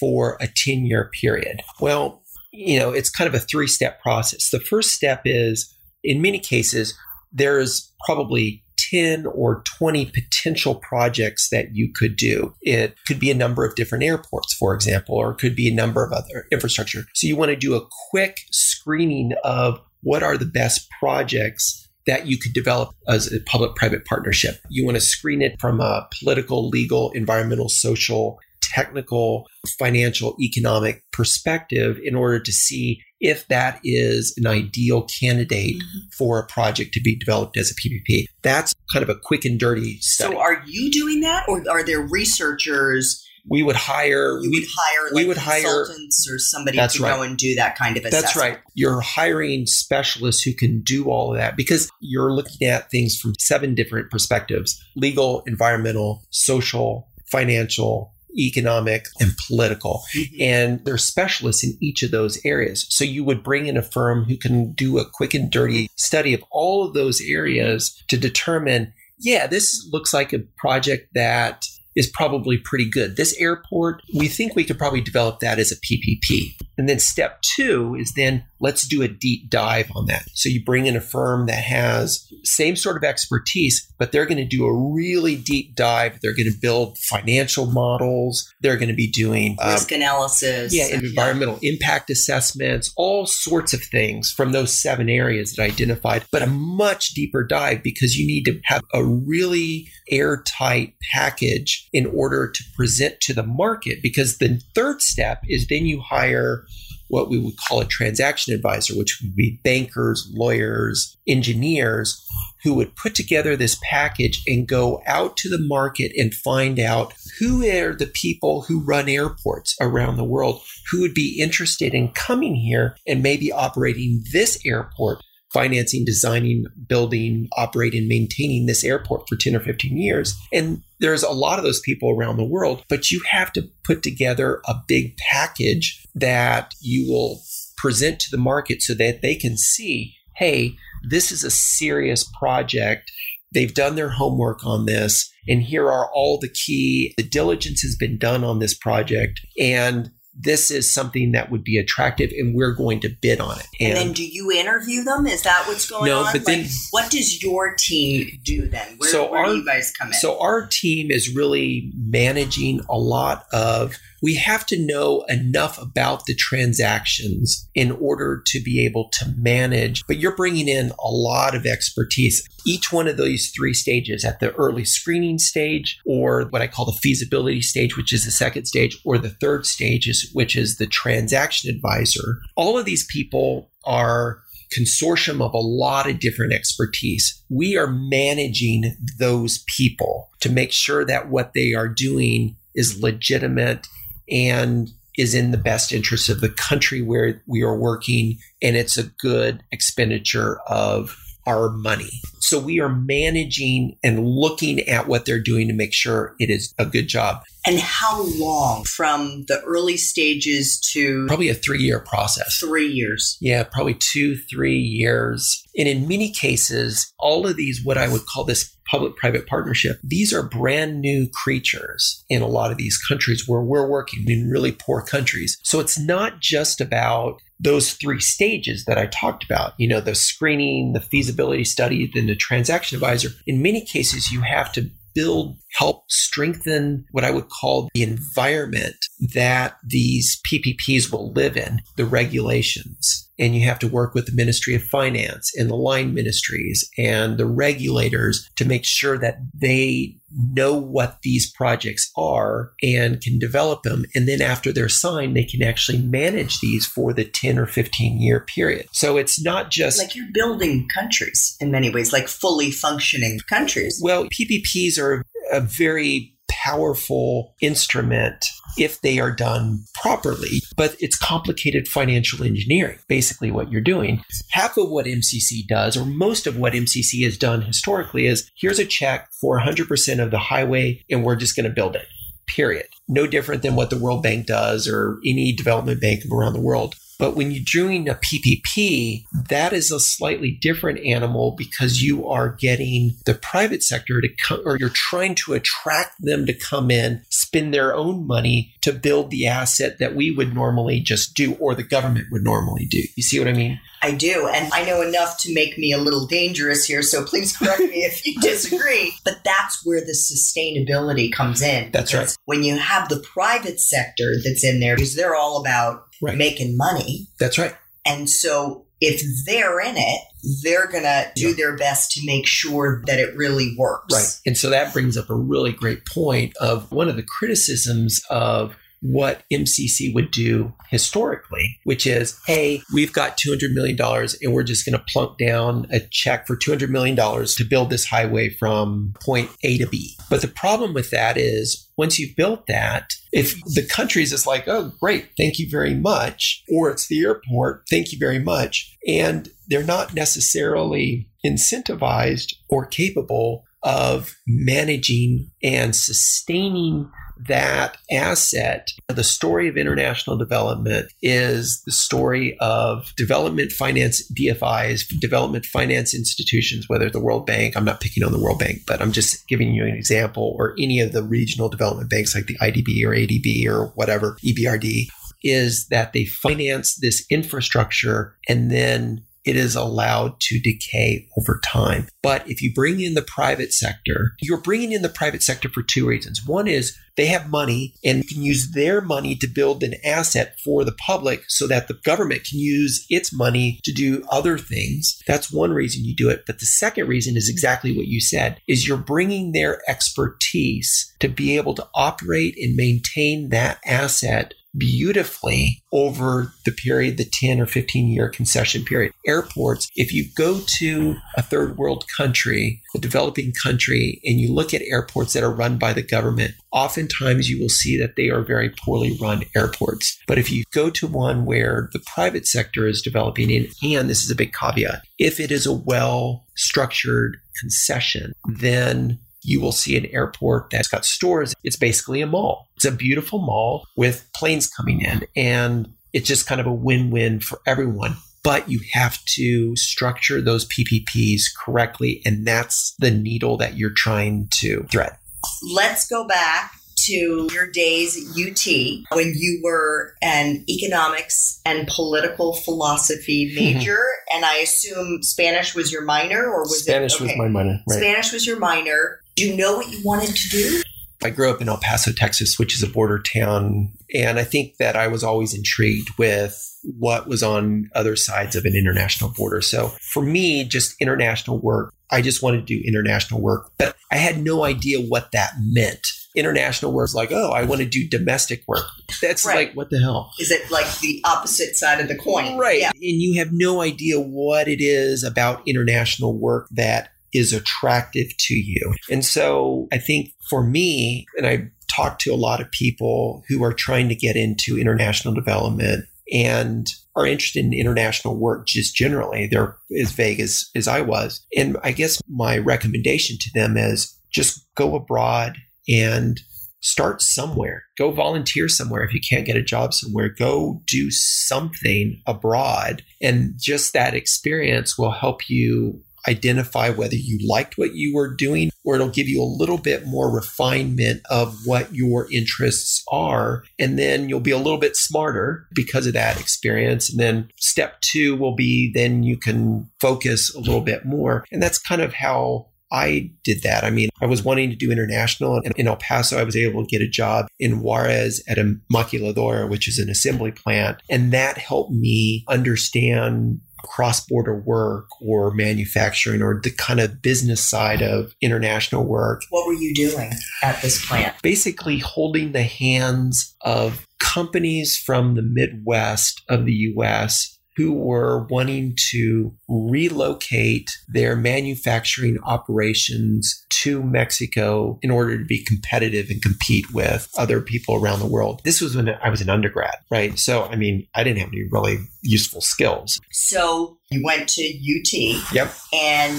for 0.00 0.36
a 0.40 0.48
10 0.48 0.86
year 0.86 1.10
period. 1.20 1.60
Well, 1.80 2.22
you 2.52 2.78
know, 2.78 2.90
it's 2.90 3.10
kind 3.10 3.28
of 3.28 3.34
a 3.34 3.44
three 3.44 3.68
step 3.68 4.02
process. 4.02 4.50
The 4.50 4.58
first 4.58 4.92
step 4.92 5.22
is, 5.24 5.72
in 6.02 6.20
many 6.20 6.38
cases, 6.40 6.94
there's 7.32 7.92
probably 8.04 8.64
10 8.90 9.26
or 9.26 9.62
20 9.78 10.06
potential 10.06 10.74
projects 10.76 11.48
that 11.50 11.74
you 11.74 11.92
could 11.94 12.16
do. 12.16 12.54
It 12.62 12.96
could 13.06 13.20
be 13.20 13.30
a 13.30 13.34
number 13.34 13.64
of 13.64 13.74
different 13.76 14.04
airports, 14.04 14.54
for 14.54 14.74
example, 14.74 15.16
or 15.16 15.32
it 15.32 15.38
could 15.38 15.54
be 15.54 15.68
a 15.68 15.74
number 15.74 16.04
of 16.04 16.12
other 16.12 16.46
infrastructure. 16.50 17.04
So 17.14 17.26
you 17.26 17.36
want 17.36 17.50
to 17.50 17.56
do 17.56 17.74
a 17.74 17.86
quick 18.10 18.40
screening 18.50 19.32
of 19.44 19.80
what 20.02 20.22
are 20.22 20.36
the 20.36 20.46
best 20.46 20.88
projects 20.98 21.88
that 22.06 22.26
you 22.26 22.38
could 22.38 22.52
develop 22.52 22.94
as 23.06 23.32
a 23.32 23.40
public 23.40 23.76
private 23.76 24.04
partnership. 24.06 24.56
You 24.70 24.84
want 24.84 24.96
to 24.96 25.00
screen 25.00 25.42
it 25.42 25.60
from 25.60 25.80
a 25.80 26.08
political, 26.18 26.68
legal, 26.68 27.10
environmental, 27.10 27.68
social, 27.68 28.38
technical, 28.74 29.46
financial, 29.78 30.36
economic 30.40 31.02
perspective 31.12 31.98
in 32.02 32.14
order 32.14 32.40
to 32.40 32.52
see 32.52 33.02
if 33.20 33.46
that 33.48 33.80
is 33.84 34.34
an 34.36 34.46
ideal 34.46 35.02
candidate 35.02 35.76
mm-hmm. 35.76 35.98
for 36.16 36.38
a 36.38 36.46
project 36.46 36.94
to 36.94 37.00
be 37.00 37.16
developed 37.16 37.56
as 37.56 37.70
a 37.70 37.74
PPP. 37.74 38.24
That's 38.42 38.74
kind 38.92 39.02
of 39.02 39.08
a 39.08 39.14
quick 39.14 39.44
and 39.44 39.58
dirty 39.58 39.98
study. 40.00 40.34
So, 40.34 40.40
are 40.40 40.62
you 40.66 40.90
doing 40.90 41.20
that, 41.20 41.48
or 41.48 41.62
are 41.70 41.84
there 41.84 42.00
researchers? 42.00 43.26
We 43.48 43.62
would 43.62 43.76
hire. 43.76 44.38
You 44.40 44.50
we 44.50 44.60
would 44.60 44.68
hire. 44.70 45.04
Like 45.06 45.14
we 45.14 45.24
would 45.26 45.36
consultants 45.36 46.26
hire, 46.26 46.36
or 46.36 46.38
somebody 46.38 46.76
to 46.76 47.02
right. 47.02 47.16
go 47.16 47.22
and 47.22 47.36
do 47.36 47.54
that 47.56 47.76
kind 47.76 47.96
of 47.96 48.04
assessment. 48.04 48.24
That's 48.24 48.36
right. 48.36 48.58
You're 48.74 49.00
hiring 49.00 49.66
specialists 49.66 50.42
who 50.42 50.52
can 50.52 50.82
do 50.82 51.04
all 51.10 51.32
of 51.32 51.38
that 51.38 51.56
because 51.56 51.90
you're 52.00 52.32
looking 52.32 52.68
at 52.68 52.90
things 52.90 53.18
from 53.18 53.34
seven 53.38 53.74
different 53.74 54.10
perspectives: 54.10 54.82
legal, 54.94 55.42
environmental, 55.46 56.22
social, 56.30 57.08
financial, 57.30 58.12
economic, 58.36 59.06
and 59.20 59.32
political. 59.46 60.02
Mm-hmm. 60.14 60.42
And 60.42 60.84
they're 60.84 60.98
specialists 60.98 61.64
in 61.64 61.76
each 61.80 62.02
of 62.02 62.10
those 62.10 62.38
areas. 62.44 62.86
So 62.90 63.04
you 63.04 63.24
would 63.24 63.42
bring 63.42 63.66
in 63.66 63.76
a 63.76 63.82
firm 63.82 64.24
who 64.24 64.36
can 64.36 64.72
do 64.72 64.98
a 64.98 65.08
quick 65.08 65.34
and 65.34 65.50
dirty 65.50 65.88
study 65.96 66.34
of 66.34 66.44
all 66.50 66.86
of 66.86 66.94
those 66.94 67.20
areas 67.20 68.02
to 68.08 68.16
determine, 68.16 68.92
yeah, 69.18 69.46
this 69.46 69.88
looks 69.92 70.14
like 70.14 70.32
a 70.32 70.40
project 70.58 71.08
that 71.14 71.64
is 71.96 72.08
probably 72.08 72.56
pretty 72.56 72.88
good. 72.88 73.16
This 73.16 73.36
airport, 73.38 74.02
we 74.14 74.28
think 74.28 74.54
we 74.54 74.64
could 74.64 74.78
probably 74.78 75.00
develop 75.00 75.40
that 75.40 75.58
as 75.58 75.72
a 75.72 75.76
PPP. 75.76 76.54
And 76.80 76.88
then 76.88 76.98
step 76.98 77.42
two 77.42 77.94
is 77.94 78.14
then 78.14 78.42
let's 78.58 78.88
do 78.88 79.02
a 79.02 79.08
deep 79.08 79.50
dive 79.50 79.90
on 79.94 80.06
that. 80.06 80.24
So 80.32 80.48
you 80.48 80.64
bring 80.64 80.86
in 80.86 80.96
a 80.96 81.00
firm 81.00 81.44
that 81.44 81.62
has 81.62 82.26
same 82.42 82.74
sort 82.74 82.96
of 82.96 83.04
expertise, 83.04 83.86
but 83.98 84.12
they're 84.12 84.24
going 84.24 84.38
to 84.38 84.46
do 84.46 84.64
a 84.64 84.72
really 84.72 85.36
deep 85.36 85.74
dive. 85.74 86.20
They're 86.22 86.34
going 86.34 86.50
to 86.50 86.58
build 86.58 86.96
financial 86.96 87.66
models. 87.66 88.50
They're 88.62 88.78
going 88.78 88.88
to 88.88 88.94
be 88.94 89.10
doing 89.10 89.58
um, 89.60 89.72
risk 89.72 89.92
analysis. 89.92 90.74
Yeah, 90.74 90.86
environmental 90.86 91.58
yeah. 91.60 91.72
impact 91.72 92.08
assessments, 92.08 92.94
all 92.96 93.26
sorts 93.26 93.74
of 93.74 93.82
things 93.82 94.30
from 94.30 94.52
those 94.52 94.72
seven 94.72 95.10
areas 95.10 95.52
that 95.52 95.62
I 95.62 95.66
identified, 95.66 96.24
but 96.32 96.40
a 96.40 96.46
much 96.46 97.10
deeper 97.10 97.44
dive 97.44 97.82
because 97.82 98.16
you 98.16 98.26
need 98.26 98.44
to 98.46 98.58
have 98.64 98.84
a 98.94 99.04
really 99.04 99.90
airtight 100.10 100.94
package 101.12 101.90
in 101.92 102.06
order 102.06 102.50
to 102.50 102.64
present 102.74 103.20
to 103.20 103.34
the 103.34 103.42
market. 103.42 103.98
Because 104.02 104.38
the 104.38 104.62
third 104.74 105.02
step 105.02 105.42
is 105.46 105.66
then 105.66 105.84
you 105.84 106.00
hire 106.00 106.64
what 107.10 107.28
we 107.28 107.38
would 107.38 107.56
call 107.56 107.80
a 107.80 107.84
transaction 107.84 108.54
advisor, 108.54 108.96
which 108.96 109.20
would 109.20 109.34
be 109.34 109.60
bankers, 109.64 110.30
lawyers, 110.32 111.16
engineers 111.26 112.24
who 112.62 112.74
would 112.74 112.94
put 112.94 113.14
together 113.14 113.56
this 113.56 113.78
package 113.82 114.42
and 114.46 114.68
go 114.68 115.02
out 115.06 115.36
to 115.36 115.48
the 115.48 115.58
market 115.58 116.12
and 116.16 116.32
find 116.32 116.78
out 116.78 117.12
who 117.38 117.64
are 117.64 117.94
the 117.94 118.10
people 118.14 118.62
who 118.62 118.84
run 118.84 119.08
airports 119.08 119.76
around 119.80 120.16
the 120.16 120.24
world 120.24 120.62
who 120.90 121.00
would 121.00 121.14
be 121.14 121.40
interested 121.40 121.94
in 121.94 122.12
coming 122.12 122.54
here 122.54 122.96
and 123.06 123.22
maybe 123.22 123.50
operating 123.50 124.22
this 124.32 124.58
airport 124.64 125.20
financing, 125.52 126.04
designing, 126.04 126.66
building, 126.86 127.48
operating, 127.56 128.08
maintaining 128.08 128.66
this 128.66 128.84
airport 128.84 129.28
for 129.28 129.36
10 129.36 129.56
or 129.56 129.60
15 129.60 129.96
years. 129.96 130.38
And 130.52 130.82
there's 131.00 131.22
a 131.22 131.30
lot 131.30 131.58
of 131.58 131.64
those 131.64 131.80
people 131.80 132.10
around 132.10 132.36
the 132.36 132.44
world, 132.44 132.84
but 132.88 133.10
you 133.10 133.20
have 133.28 133.52
to 133.54 133.68
put 133.84 134.02
together 134.02 134.60
a 134.66 134.74
big 134.86 135.16
package 135.16 136.06
that 136.14 136.74
you 136.80 137.10
will 137.10 137.42
present 137.76 138.20
to 138.20 138.30
the 138.30 138.38
market 138.38 138.82
so 138.82 138.94
that 138.94 139.22
they 139.22 139.34
can 139.34 139.56
see, 139.56 140.14
hey, 140.36 140.76
this 141.08 141.32
is 141.32 141.42
a 141.42 141.50
serious 141.50 142.30
project. 142.38 143.10
They've 143.52 143.74
done 143.74 143.96
their 143.96 144.10
homework 144.10 144.64
on 144.64 144.86
this, 144.86 145.32
and 145.48 145.62
here 145.62 145.90
are 145.90 146.08
all 146.12 146.38
the 146.38 146.48
key, 146.48 147.14
the 147.16 147.24
diligence 147.24 147.80
has 147.80 147.96
been 147.96 148.18
done 148.18 148.44
on 148.44 148.60
this 148.60 148.74
project. 148.74 149.40
And 149.58 150.10
this 150.42 150.70
is 150.70 150.90
something 150.90 151.32
that 151.32 151.50
would 151.50 151.64
be 151.64 151.78
attractive 151.78 152.30
and 152.36 152.54
we're 152.54 152.72
going 152.72 153.00
to 153.00 153.08
bid 153.08 153.40
on 153.40 153.58
it. 153.58 153.66
And, 153.78 153.98
and 153.98 154.08
then 154.08 154.12
do 154.12 154.26
you 154.26 154.50
interview 154.50 155.02
them? 155.02 155.26
Is 155.26 155.42
that 155.42 155.64
what's 155.66 155.88
going 155.88 156.02
on? 156.02 156.08
no, 156.08 156.24
on? 156.26 156.32
But 156.32 156.46
then, 156.46 156.66
what 156.90 157.10
does 157.10 157.42
your 157.42 157.74
team 157.74 158.38
do 158.42 158.68
then? 158.68 158.96
Where, 158.98 159.10
so 159.10 159.30
where 159.30 159.40
our, 159.40 159.46
do 159.46 159.56
you 159.58 159.64
guys 159.64 159.92
come 159.92 160.08
in? 160.08 160.14
So 160.14 160.40
our 160.40 160.66
team 160.66 161.10
is 161.10 161.34
really 161.34 161.92
managing 161.94 162.80
a 162.88 162.98
lot 162.98 163.46
of 163.52 163.98
we 164.22 164.34
have 164.36 164.66
to 164.66 164.78
know 164.78 165.22
enough 165.28 165.80
about 165.80 166.26
the 166.26 166.34
transactions 166.34 167.68
in 167.74 167.92
order 167.92 168.42
to 168.46 168.60
be 168.60 168.84
able 168.84 169.08
to 169.12 169.32
manage, 169.36 170.06
but 170.06 170.18
you're 170.18 170.36
bringing 170.36 170.68
in 170.68 170.92
a 170.98 171.10
lot 171.10 171.54
of 171.54 171.66
expertise. 171.66 172.46
Each 172.66 172.92
one 172.92 173.08
of 173.08 173.16
those 173.16 173.52
three 173.56 173.74
stages 173.74 174.24
at 174.24 174.40
the 174.40 174.52
early 174.52 174.84
screening 174.84 175.38
stage, 175.38 175.98
or 176.04 176.44
what 176.50 176.62
I 176.62 176.66
call 176.66 176.84
the 176.84 176.98
feasibility 177.00 177.62
stage, 177.62 177.96
which 177.96 178.12
is 178.12 178.24
the 178.24 178.30
second 178.30 178.66
stage, 178.66 178.98
or 179.04 179.18
the 179.18 179.30
third 179.30 179.66
stage, 179.66 180.06
is, 180.08 180.30
which 180.32 180.56
is 180.56 180.76
the 180.76 180.86
transaction 180.86 181.70
advisor. 181.70 182.40
All 182.56 182.78
of 182.78 182.84
these 182.84 183.06
people 183.06 183.70
are 183.84 184.42
consortium 184.76 185.42
of 185.42 185.52
a 185.52 185.58
lot 185.58 186.08
of 186.08 186.20
different 186.20 186.52
expertise. 186.52 187.42
We 187.48 187.76
are 187.76 187.88
managing 187.88 188.96
those 189.18 189.64
people 189.66 190.30
to 190.40 190.48
make 190.50 190.72
sure 190.72 191.04
that 191.04 191.28
what 191.28 191.52
they 191.54 191.74
are 191.74 191.88
doing 191.88 192.56
is 192.74 193.02
legitimate 193.02 193.88
and 194.30 194.90
is 195.16 195.34
in 195.34 195.50
the 195.50 195.58
best 195.58 195.92
interest 195.92 196.28
of 196.28 196.40
the 196.40 196.48
country 196.48 197.02
where 197.02 197.42
we 197.46 197.62
are 197.62 197.76
working 197.76 198.38
and 198.62 198.76
it's 198.76 198.96
a 198.96 199.04
good 199.20 199.62
expenditure 199.72 200.60
of 200.66 201.16
our 201.46 201.70
money. 201.70 202.20
So 202.40 202.58
we 202.58 202.80
are 202.80 202.88
managing 202.88 203.96
and 204.02 204.26
looking 204.26 204.80
at 204.80 205.08
what 205.08 205.24
they're 205.24 205.40
doing 205.40 205.68
to 205.68 205.74
make 205.74 205.92
sure 205.92 206.34
it 206.38 206.50
is 206.50 206.74
a 206.78 206.86
good 206.86 207.08
job. 207.08 207.42
And 207.66 207.78
how 207.78 208.22
long 208.22 208.84
from 208.84 209.44
the 209.48 209.60
early 209.62 209.96
stages 209.96 210.80
to 210.92 211.26
probably 211.26 211.48
a 211.48 211.54
three 211.54 211.82
year 211.82 212.00
process? 212.00 212.58
Three 212.58 212.88
years. 212.88 213.36
Yeah, 213.40 213.64
probably 213.64 213.94
two, 213.94 214.36
three 214.50 214.78
years. 214.78 215.62
And 215.76 215.88
in 215.88 216.08
many 216.08 216.30
cases, 216.30 217.12
all 217.18 217.46
of 217.46 217.56
these, 217.56 217.84
what 217.84 217.98
I 217.98 218.08
would 218.08 218.26
call 218.26 218.44
this 218.44 218.76
public 218.90 219.16
private 219.16 219.46
partnership, 219.46 219.98
these 220.02 220.32
are 220.32 220.42
brand 220.42 221.00
new 221.00 221.28
creatures 221.28 222.24
in 222.28 222.42
a 222.42 222.48
lot 222.48 222.72
of 222.72 222.78
these 222.78 222.98
countries 222.98 223.46
where 223.46 223.62
we're 223.62 223.88
working 223.88 224.24
in 224.28 224.48
really 224.48 224.72
poor 224.72 225.02
countries. 225.02 225.58
So 225.62 225.80
it's 225.80 225.98
not 225.98 226.40
just 226.40 226.80
about 226.80 227.40
those 227.60 227.92
three 227.92 228.20
stages 228.20 228.84
that 228.86 228.98
I 228.98 229.06
talked 229.06 229.44
about, 229.44 229.74
you 229.78 229.86
know, 229.86 230.00
the 230.00 230.14
screening, 230.14 230.94
the 230.94 231.00
feasibility 231.00 231.64
study, 231.64 232.10
then 232.12 232.26
the 232.26 232.34
transaction 232.34 232.96
advisor. 232.96 233.30
In 233.46 233.62
many 233.62 233.84
cases, 233.84 234.30
you 234.30 234.40
have 234.40 234.72
to 234.72 234.90
build, 235.14 235.58
help 235.76 236.04
strengthen 236.10 237.04
what 237.10 237.24
I 237.24 237.30
would 237.30 237.48
call 237.48 237.88
the 237.94 238.02
environment 238.02 238.96
that 239.34 239.76
these 239.84 240.40
PPPs 240.46 241.12
will 241.12 241.32
live 241.32 241.56
in, 241.56 241.80
the 241.96 242.04
regulations. 242.04 243.28
And 243.40 243.56
you 243.56 243.64
have 243.64 243.78
to 243.80 243.88
work 243.88 244.14
with 244.14 244.26
the 244.26 244.32
Ministry 244.32 244.74
of 244.74 244.82
Finance 244.82 245.52
and 245.56 245.68
the 245.68 245.76
line 245.76 246.14
ministries 246.14 246.88
and 246.98 247.38
the 247.38 247.46
regulators 247.46 248.48
to 248.56 248.64
make 248.64 248.84
sure 248.84 249.18
that 249.18 249.38
they 249.54 250.20
know 250.32 250.74
what 250.74 251.18
these 251.22 251.50
projects 251.50 252.10
are 252.16 252.72
and 252.82 253.20
can 253.20 253.38
develop 253.38 253.82
them. 253.82 254.04
And 254.14 254.28
then 254.28 254.40
after 254.40 254.72
they're 254.72 254.88
signed, 254.88 255.36
they 255.36 255.44
can 255.44 255.62
actually 255.62 255.98
manage 255.98 256.60
these 256.60 256.86
for 256.86 257.12
the 257.12 257.24
10 257.24 257.58
or 257.58 257.66
15 257.66 258.20
year 258.20 258.40
period. 258.40 258.86
So 258.92 259.16
it's 259.16 259.42
not 259.42 259.70
just 259.70 259.98
like 259.98 260.14
you're 260.14 260.28
building 260.32 260.88
countries 260.94 261.56
in 261.60 261.70
many 261.70 261.90
ways, 261.90 262.12
like 262.12 262.28
fully 262.28 262.70
functioning 262.70 263.40
countries. 263.48 264.00
Well, 264.02 264.26
PPPs 264.26 264.98
are 264.98 265.24
a 265.50 265.60
very 265.60 266.34
powerful 266.62 267.54
instrument 267.60 268.46
if 268.76 269.00
they 269.00 269.18
are 269.18 269.30
done 269.30 269.84
properly. 269.94 270.62
But 270.76 270.96
it's 271.00 271.16
complicated 271.16 271.88
financial 271.88 272.44
engineering, 272.44 272.98
basically, 273.08 273.50
what 273.50 273.70
you're 273.70 273.80
doing. 273.80 274.22
Half 274.50 274.76
of 274.76 274.90
what 274.90 275.06
MCC 275.06 275.66
does, 275.66 275.96
or 275.96 276.04
most 276.04 276.46
of 276.46 276.56
what 276.56 276.74
MCC 276.74 277.24
has 277.24 277.36
done 277.36 277.62
historically, 277.62 278.26
is 278.26 278.50
here's 278.56 278.78
a 278.78 278.84
check 278.84 279.28
for 279.40 279.60
100% 279.60 280.22
of 280.22 280.30
the 280.30 280.38
highway, 280.38 281.02
and 281.10 281.24
we're 281.24 281.36
just 281.36 281.56
going 281.56 281.64
to 281.64 281.74
build 281.74 281.96
it 281.96 282.06
period. 282.46 282.86
No 283.10 283.26
different 283.26 283.62
than 283.62 283.76
what 283.76 283.90
the 283.90 283.98
World 283.98 284.22
Bank 284.22 284.46
does 284.46 284.88
or 284.88 285.18
any 285.26 285.52
development 285.52 286.00
bank 286.00 286.22
around 286.30 286.54
the 286.54 286.60
world. 286.60 286.94
But 287.20 287.36
when 287.36 287.50
you're 287.50 287.62
doing 287.70 288.08
a 288.08 288.14
PPP, 288.14 289.24
that 289.50 289.74
is 289.74 289.90
a 289.90 290.00
slightly 290.00 290.52
different 290.52 291.04
animal 291.04 291.54
because 291.56 292.02
you 292.02 292.26
are 292.26 292.48
getting 292.48 293.16
the 293.26 293.34
private 293.34 293.82
sector 293.82 294.22
to 294.22 294.28
come, 294.42 294.62
or 294.64 294.78
you're 294.78 294.88
trying 294.88 295.34
to 295.34 295.52
attract 295.52 296.14
them 296.18 296.46
to 296.46 296.54
come 296.54 296.90
in, 296.90 297.22
spend 297.28 297.74
their 297.74 297.94
own 297.94 298.26
money 298.26 298.72
to 298.80 298.92
build 298.92 299.30
the 299.30 299.46
asset 299.46 299.98
that 299.98 300.14
we 300.14 300.30
would 300.30 300.54
normally 300.54 301.00
just 301.00 301.34
do 301.34 301.54
or 301.56 301.74
the 301.74 301.82
government 301.82 302.28
would 302.32 302.42
normally 302.42 302.86
do. 302.86 303.02
You 303.16 303.22
see 303.22 303.38
what 303.38 303.48
I 303.48 303.52
mean? 303.52 303.78
I 304.02 304.12
do. 304.12 304.48
And 304.48 304.72
I 304.72 304.84
know 304.84 305.02
enough 305.02 305.38
to 305.40 305.54
make 305.54 305.76
me 305.76 305.92
a 305.92 305.98
little 305.98 306.26
dangerous 306.26 306.86
here. 306.86 307.02
So 307.02 307.24
please 307.24 307.54
correct 307.56 307.80
me 307.80 308.04
if 308.04 308.26
you 308.26 308.40
disagree. 308.40 309.12
But 309.24 309.44
that's 309.44 309.84
where 309.84 310.00
the 310.00 310.12
sustainability 310.12 311.30
comes 311.30 311.60
in. 311.60 311.90
That's 311.90 312.14
right. 312.14 312.34
When 312.46 312.62
you 312.62 312.78
have 312.78 312.99
the 313.08 313.20
private 313.20 313.80
sector 313.80 314.34
that's 314.44 314.64
in 314.64 314.80
there, 314.80 314.96
because 314.96 315.14
they're 315.14 315.34
all 315.36 315.60
about 315.60 316.04
Right. 316.22 316.36
making 316.36 316.76
money. 316.76 317.28
That's 317.38 317.56
right. 317.58 317.74
And 318.04 318.28
so 318.28 318.84
if 319.00 319.22
they're 319.46 319.80
in 319.80 319.96
it, 319.96 320.20
they're 320.62 320.86
going 320.86 321.04
to 321.04 321.30
do 321.34 321.48
Yeah. 321.48 321.54
their 321.56 321.76
best 321.76 322.12
to 322.12 322.20
make 322.26 322.46
sure 322.46 323.02
that 323.06 323.18
it 323.18 323.34
really 323.36 323.74
works. 323.78 324.12
Right. 324.14 324.36
And 324.46 324.58
so 324.58 324.68
that 324.70 324.92
brings 324.92 325.16
up 325.16 325.30
a 325.30 325.34
really 325.34 325.72
great 325.72 326.04
point 326.06 326.54
of 326.58 326.90
one 326.92 327.08
of 327.08 327.16
the 327.16 327.22
criticisms 327.22 328.20
of 328.28 328.74
what 329.00 329.44
MCC 329.52 330.12
would 330.14 330.30
do 330.30 330.74
historically, 330.88 331.78
which 331.84 332.06
is, 332.06 332.38
hey, 332.46 332.82
we've 332.92 333.12
got 333.12 333.38
$200 333.38 333.72
million 333.72 333.98
and 334.42 334.52
we're 334.52 334.62
just 334.62 334.84
going 334.84 334.98
to 334.98 335.04
plunk 335.08 335.38
down 335.38 335.86
a 335.90 336.00
check 336.10 336.46
for 336.46 336.56
$200 336.56 336.90
million 336.90 337.16
to 337.16 337.64
build 337.64 337.90
this 337.90 338.06
highway 338.06 338.50
from 338.50 339.14
point 339.22 339.50
A 339.62 339.78
to 339.78 339.86
B. 339.86 340.16
But 340.28 340.42
the 340.42 340.48
problem 340.48 340.92
with 340.92 341.10
that 341.10 341.36
is 341.36 341.88
once 341.96 342.18
you've 342.18 342.36
built 342.36 342.66
that, 342.66 343.12
if 343.32 343.60
the 343.74 343.86
country's 343.86 344.30
just 344.30 344.46
like, 344.46 344.68
oh, 344.68 344.92
great, 345.00 345.30
thank 345.36 345.58
you 345.58 345.68
very 345.70 345.94
much, 345.94 346.62
or 346.70 346.90
it's 346.90 347.08
the 347.08 347.22
airport, 347.22 347.84
thank 347.90 348.12
you 348.12 348.18
very 348.18 348.38
much, 348.38 348.96
and 349.06 349.48
they're 349.68 349.82
not 349.82 350.14
necessarily 350.14 351.28
incentivized 351.44 352.54
or 352.68 352.86
capable 352.86 353.64
of 353.82 354.34
managing 354.46 355.50
and 355.62 355.96
sustaining 355.96 357.10
that 357.46 357.96
asset. 358.10 358.88
The 359.08 359.24
story 359.24 359.68
of 359.68 359.76
international 359.76 360.36
development 360.36 361.12
is 361.22 361.82
the 361.84 361.92
story 361.92 362.56
of 362.60 363.12
development 363.16 363.72
finance 363.72 364.30
DFIs, 364.32 365.06
development 365.20 365.66
finance 365.66 366.14
institutions, 366.14 366.88
whether 366.88 367.10
the 367.10 367.20
World 367.20 367.46
Bank, 367.46 367.76
I'm 367.76 367.84
not 367.84 368.00
picking 368.00 368.22
on 368.22 368.32
the 368.32 368.40
World 368.40 368.58
Bank, 368.58 368.80
but 368.86 369.00
I'm 369.00 369.12
just 369.12 369.46
giving 369.48 369.72
you 369.72 369.84
an 369.84 369.94
example, 369.94 370.54
or 370.58 370.74
any 370.78 371.00
of 371.00 371.12
the 371.12 371.22
regional 371.22 371.68
development 371.68 372.10
banks 372.10 372.34
like 372.34 372.46
the 372.46 372.58
IDB 372.58 373.04
or 373.04 373.14
ADB 373.14 373.66
or 373.66 373.86
whatever, 373.94 374.36
EBRD, 374.44 375.06
is 375.42 375.86
that 375.88 376.12
they 376.12 376.24
finance 376.24 376.96
this 376.96 377.24
infrastructure 377.30 378.36
and 378.48 378.70
then 378.70 379.24
it 379.50 379.56
is 379.56 379.74
allowed 379.74 380.38
to 380.38 380.60
decay 380.60 381.26
over 381.36 381.60
time. 381.64 382.06
But 382.22 382.48
if 382.48 382.62
you 382.62 382.72
bring 382.72 383.00
in 383.00 383.14
the 383.14 383.22
private 383.22 383.72
sector, 383.72 384.34
you're 384.40 384.60
bringing 384.60 384.92
in 384.92 385.02
the 385.02 385.08
private 385.08 385.42
sector 385.42 385.68
for 385.68 385.82
two 385.82 386.06
reasons. 386.06 386.46
One 386.46 386.68
is 386.68 386.96
they 387.16 387.26
have 387.26 387.50
money 387.50 387.94
and 388.04 388.26
can 388.28 388.42
use 388.42 388.70
their 388.70 389.00
money 389.00 389.34
to 389.34 389.48
build 389.48 389.82
an 389.82 389.94
asset 390.04 390.54
for 390.64 390.84
the 390.84 390.92
public 390.92 391.42
so 391.48 391.66
that 391.66 391.88
the 391.88 391.98
government 392.04 392.44
can 392.48 392.60
use 392.60 393.04
its 393.10 393.32
money 393.32 393.80
to 393.82 393.92
do 393.92 394.24
other 394.30 394.56
things. 394.56 395.20
That's 395.26 395.52
one 395.52 395.72
reason 395.72 396.04
you 396.04 396.14
do 396.14 396.30
it. 396.30 396.44
But 396.46 396.60
the 396.60 396.66
second 396.66 397.08
reason 397.08 397.36
is 397.36 397.48
exactly 397.48 397.94
what 397.94 398.06
you 398.06 398.20
said 398.20 398.60
is 398.68 398.86
you're 398.86 398.96
bringing 398.96 399.50
their 399.50 399.82
expertise 399.88 401.12
to 401.18 401.28
be 401.28 401.56
able 401.56 401.74
to 401.74 401.88
operate 401.94 402.54
and 402.56 402.76
maintain 402.76 403.48
that 403.48 403.80
asset 403.84 404.54
beautifully 404.76 405.82
over 405.92 406.52
the 406.64 406.72
period, 406.72 407.16
the 407.16 407.24
10 407.24 407.60
or 407.60 407.66
15 407.66 408.08
year 408.08 408.28
concession 408.28 408.84
period. 408.84 409.12
Airports, 409.26 409.88
if 409.96 410.12
you 410.12 410.26
go 410.36 410.60
to 410.78 411.16
a 411.36 411.42
third 411.42 411.76
world 411.76 412.04
country, 412.16 412.82
a 412.94 412.98
developing 412.98 413.52
country, 413.62 414.20
and 414.24 414.40
you 414.40 414.52
look 414.52 414.72
at 414.72 414.82
airports 414.82 415.32
that 415.32 415.42
are 415.42 415.54
run 415.54 415.78
by 415.78 415.92
the 415.92 416.02
government, 416.02 416.54
oftentimes 416.72 417.48
you 417.48 417.60
will 417.60 417.68
see 417.68 417.98
that 417.98 418.16
they 418.16 418.28
are 418.28 418.42
very 418.42 418.70
poorly 418.70 419.16
run 419.20 419.44
airports. 419.56 420.18
But 420.26 420.38
if 420.38 420.50
you 420.50 420.64
go 420.72 420.90
to 420.90 421.06
one 421.06 421.44
where 421.44 421.88
the 421.92 422.00
private 422.00 422.46
sector 422.46 422.86
is 422.86 423.02
developing 423.02 423.50
in, 423.50 423.68
and 423.82 424.08
this 424.08 424.24
is 424.24 424.30
a 424.30 424.36
big 424.36 424.52
caveat, 424.52 425.02
if 425.18 425.40
it 425.40 425.50
is 425.50 425.66
a 425.66 425.72
well 425.72 426.46
structured 426.56 427.38
concession, 427.60 428.32
then 428.46 429.18
you 429.42 429.60
will 429.60 429.72
see 429.72 429.96
an 429.96 430.06
airport 430.06 430.70
that's 430.70 430.88
got 430.88 431.04
stores. 431.04 431.54
It's 431.64 431.76
basically 431.76 432.20
a 432.20 432.26
mall. 432.26 432.68
It's 432.76 432.84
a 432.84 432.92
beautiful 432.92 433.40
mall 433.40 433.86
with 433.96 434.28
planes 434.34 434.68
coming 434.68 435.00
in, 435.00 435.26
and 435.36 435.92
it's 436.12 436.28
just 436.28 436.46
kind 436.46 436.60
of 436.60 436.66
a 436.66 436.72
win 436.72 437.10
win 437.10 437.40
for 437.40 437.60
everyone. 437.66 438.16
But 438.42 438.70
you 438.70 438.80
have 438.92 439.22
to 439.36 439.76
structure 439.76 440.40
those 440.40 440.66
PPPs 440.66 441.42
correctly, 441.58 442.22
and 442.24 442.46
that's 442.46 442.94
the 442.98 443.10
needle 443.10 443.58
that 443.58 443.76
you're 443.76 443.92
trying 443.94 444.48
to 444.60 444.86
thread. 444.90 445.16
Let's 445.62 446.08
go 446.08 446.26
back 446.26 446.72
to 447.04 447.48
your 447.52 447.66
days 447.70 448.16
at 448.16 448.30
UT 448.38 449.16
when 449.16 449.32
you 449.34 449.60
were 449.62 450.14
an 450.22 450.64
economics 450.68 451.60
and 451.64 451.86
political 451.86 452.54
philosophy 452.54 453.52
major, 453.58 454.00
and 454.32 454.44
I 454.44 454.56
assume 454.56 455.22
Spanish 455.22 455.74
was 455.74 455.92
your 455.92 456.02
minor, 456.02 456.44
or 456.44 456.62
was 456.62 456.82
Spanish 456.82 457.14
it 457.14 457.20
was 457.20 457.36
my 457.36 457.48
minor, 457.48 457.80
right? 457.88 457.98
Spanish 457.98 458.32
was 458.32 458.46
your 458.46 458.58
minor. 458.58 459.20
Do 459.40 459.48
you 459.48 459.56
know 459.56 459.76
what 459.76 459.90
you 459.90 459.98
wanted 460.04 460.36
to 460.36 460.48
do? 460.50 460.82
I 461.22 461.30
grew 461.30 461.50
up 461.50 461.62
in 461.62 461.68
El 461.70 461.78
Paso, 461.78 462.12
Texas, 462.12 462.58
which 462.58 462.74
is 462.74 462.82
a 462.82 462.86
border 462.86 463.18
town. 463.18 463.90
And 464.14 464.38
I 464.38 464.44
think 464.44 464.76
that 464.76 464.96
I 464.96 465.08
was 465.08 465.24
always 465.24 465.54
intrigued 465.54 466.10
with 466.18 466.62
what 466.98 467.26
was 467.26 467.42
on 467.42 467.88
other 467.94 468.16
sides 468.16 468.54
of 468.54 468.66
an 468.66 468.76
international 468.76 469.30
border. 469.30 469.62
So 469.62 469.94
for 470.12 470.22
me, 470.22 470.64
just 470.64 470.94
international 471.00 471.58
work, 471.58 471.94
I 472.10 472.20
just 472.20 472.42
wanted 472.42 472.66
to 472.66 472.76
do 472.76 472.82
international 472.86 473.40
work, 473.40 473.70
but 473.78 473.96
I 474.12 474.16
had 474.16 474.42
no 474.42 474.64
idea 474.64 474.98
what 475.00 475.32
that 475.32 475.52
meant. 475.58 476.06
International 476.36 476.92
work 476.92 477.08
is 477.08 477.14
like, 477.14 477.32
oh, 477.32 477.50
I 477.50 477.64
want 477.64 477.80
to 477.80 477.86
do 477.86 478.06
domestic 478.06 478.62
work. 478.68 478.84
That's 479.22 479.46
Right. 479.46 479.68
like, 479.68 479.74
what 479.74 479.88
the 479.88 480.00
hell? 480.00 480.32
Is 480.38 480.50
it 480.50 480.70
like 480.70 480.98
the 481.00 481.22
opposite 481.24 481.76
side 481.76 482.00
of 482.00 482.08
the 482.08 482.16
coin? 482.16 482.58
Right. 482.58 482.80
Yeah. 482.80 482.90
And 482.90 483.22
you 483.22 483.38
have 483.38 483.52
no 483.52 483.80
idea 483.80 484.20
what 484.20 484.68
it 484.68 484.82
is 484.82 485.24
about 485.24 485.62
international 485.66 486.38
work 486.38 486.68
that 486.72 487.10
is 487.32 487.52
attractive 487.52 488.28
to 488.38 488.54
you. 488.54 488.94
And 489.10 489.24
so 489.24 489.88
I 489.92 489.98
think 489.98 490.32
for 490.48 490.64
me, 490.64 491.26
and 491.36 491.46
I 491.46 491.70
talked 491.94 492.20
to 492.22 492.32
a 492.32 492.36
lot 492.36 492.60
of 492.60 492.70
people 492.70 493.42
who 493.48 493.62
are 493.64 493.72
trying 493.72 494.08
to 494.08 494.14
get 494.14 494.36
into 494.36 494.78
international 494.78 495.34
development 495.34 496.04
and 496.32 496.86
are 497.16 497.26
interested 497.26 497.64
in 497.64 497.72
international 497.72 498.38
work 498.38 498.66
just 498.66 498.94
generally. 498.94 499.48
They're 499.48 499.76
as 499.98 500.12
vague 500.12 500.40
as, 500.40 500.70
as 500.76 500.86
I 500.86 501.00
was. 501.00 501.44
And 501.56 501.76
I 501.82 501.92
guess 501.92 502.20
my 502.28 502.58
recommendation 502.58 503.36
to 503.40 503.50
them 503.54 503.76
is 503.76 504.16
just 504.32 504.64
go 504.76 504.94
abroad 504.94 505.56
and 505.88 506.40
start 506.82 507.20
somewhere. 507.20 507.84
Go 507.98 508.10
volunteer 508.10 508.68
somewhere 508.68 509.02
if 509.02 509.12
you 509.12 509.20
can't 509.28 509.44
get 509.44 509.56
a 509.56 509.62
job 509.62 509.92
somewhere. 509.92 510.28
Go 510.28 510.82
do 510.86 511.10
something 511.10 512.20
abroad. 512.26 513.02
And 513.20 513.54
just 513.58 513.92
that 513.92 514.14
experience 514.14 514.96
will 514.96 515.10
help 515.10 515.50
you 515.50 516.00
identify 516.28 516.90
whether 516.90 517.16
you 517.16 517.38
liked 517.46 517.78
what 517.78 517.94
you 517.94 518.14
were 518.14 518.34
doing 518.34 518.70
or 518.84 518.94
it'll 518.94 519.08
give 519.08 519.28
you 519.28 519.42
a 519.42 519.44
little 519.44 519.78
bit 519.78 520.06
more 520.06 520.34
refinement 520.34 521.22
of 521.30 521.54
what 521.64 521.94
your 521.94 522.30
interests 522.32 523.02
are. 523.10 523.64
And 523.78 523.98
then 523.98 524.28
you'll 524.28 524.40
be 524.40 524.50
a 524.50 524.58
little 524.58 524.78
bit 524.78 524.96
smarter 524.96 525.66
because 525.74 526.06
of 526.06 526.14
that 526.14 526.40
experience. 526.40 527.10
And 527.10 527.20
then 527.20 527.50
step 527.56 528.00
two 528.00 528.36
will 528.36 528.54
be 528.54 528.90
then 528.92 529.22
you 529.22 529.36
can 529.36 529.90
focus 530.00 530.54
a 530.54 530.58
little 530.58 530.80
bit 530.80 531.04
more. 531.04 531.44
And 531.52 531.62
that's 531.62 531.78
kind 531.78 532.00
of 532.00 532.14
how 532.14 532.69
I 532.92 533.30
did 533.44 533.62
that. 533.62 533.84
I 533.84 533.90
mean, 533.90 534.08
I 534.20 534.26
was 534.26 534.42
wanting 534.42 534.70
to 534.70 534.76
do 534.76 534.90
international 534.90 535.60
and 535.64 535.72
in 535.76 535.86
El 535.86 535.96
Paso, 535.96 536.38
I 536.38 536.44
was 536.44 536.56
able 536.56 536.84
to 536.84 536.90
get 536.90 537.02
a 537.02 537.08
job 537.08 537.46
in 537.58 537.80
Juarez 537.80 538.42
at 538.48 538.58
a 538.58 538.76
maquiladora, 538.92 539.68
which 539.68 539.88
is 539.88 539.98
an 539.98 540.10
assembly 540.10 540.52
plant. 540.52 540.98
And 541.08 541.32
that 541.32 541.58
helped 541.58 541.92
me 541.92 542.44
understand 542.48 543.60
cross 543.82 544.26
border 544.26 544.60
work 544.60 545.06
or 545.22 545.52
manufacturing 545.52 546.42
or 546.42 546.60
the 546.62 546.70
kind 546.70 547.00
of 547.00 547.22
business 547.22 547.64
side 547.64 548.02
of 548.02 548.34
international 548.40 549.04
work. 549.04 549.42
What 549.50 549.66
were 549.66 549.74
you 549.74 549.94
doing 549.94 550.32
at 550.62 550.80
this 550.82 551.04
plant? 551.06 551.40
Basically, 551.42 551.98
holding 551.98 552.52
the 552.52 552.62
hands 552.62 553.56
of 553.62 554.06
companies 554.18 554.96
from 554.96 555.34
the 555.34 555.42
Midwest 555.42 556.42
of 556.48 556.66
the 556.66 556.72
US 556.72 557.58
who 557.80 557.94
were 557.94 558.46
wanting 558.50 558.94
to 559.10 559.54
relocate 559.68 560.90
their 561.08 561.34
manufacturing 561.34 562.38
operations 562.44 563.64
to 563.70 564.02
Mexico 564.02 564.98
in 565.00 565.10
order 565.10 565.38
to 565.38 565.44
be 565.44 565.64
competitive 565.64 566.28
and 566.28 566.42
compete 566.42 566.92
with 566.92 567.30
other 567.38 567.62
people 567.62 567.94
around 567.94 568.18
the 568.18 568.26
world. 568.26 568.60
This 568.64 568.82
was 568.82 568.94
when 568.94 569.08
I 569.08 569.30
was 569.30 569.40
an 569.40 569.48
undergrad, 569.48 569.94
right? 570.10 570.38
So, 570.38 570.64
I 570.64 570.76
mean, 570.76 571.06
I 571.14 571.24
didn't 571.24 571.38
have 571.38 571.48
any 571.48 571.64
really 571.70 571.98
useful 572.20 572.60
skills. 572.60 573.18
So 573.32 573.96
you 574.10 574.22
went 574.22 574.48
to 574.50 574.62
UT, 574.62 575.54
Yep. 575.54 575.72
and 575.94 576.38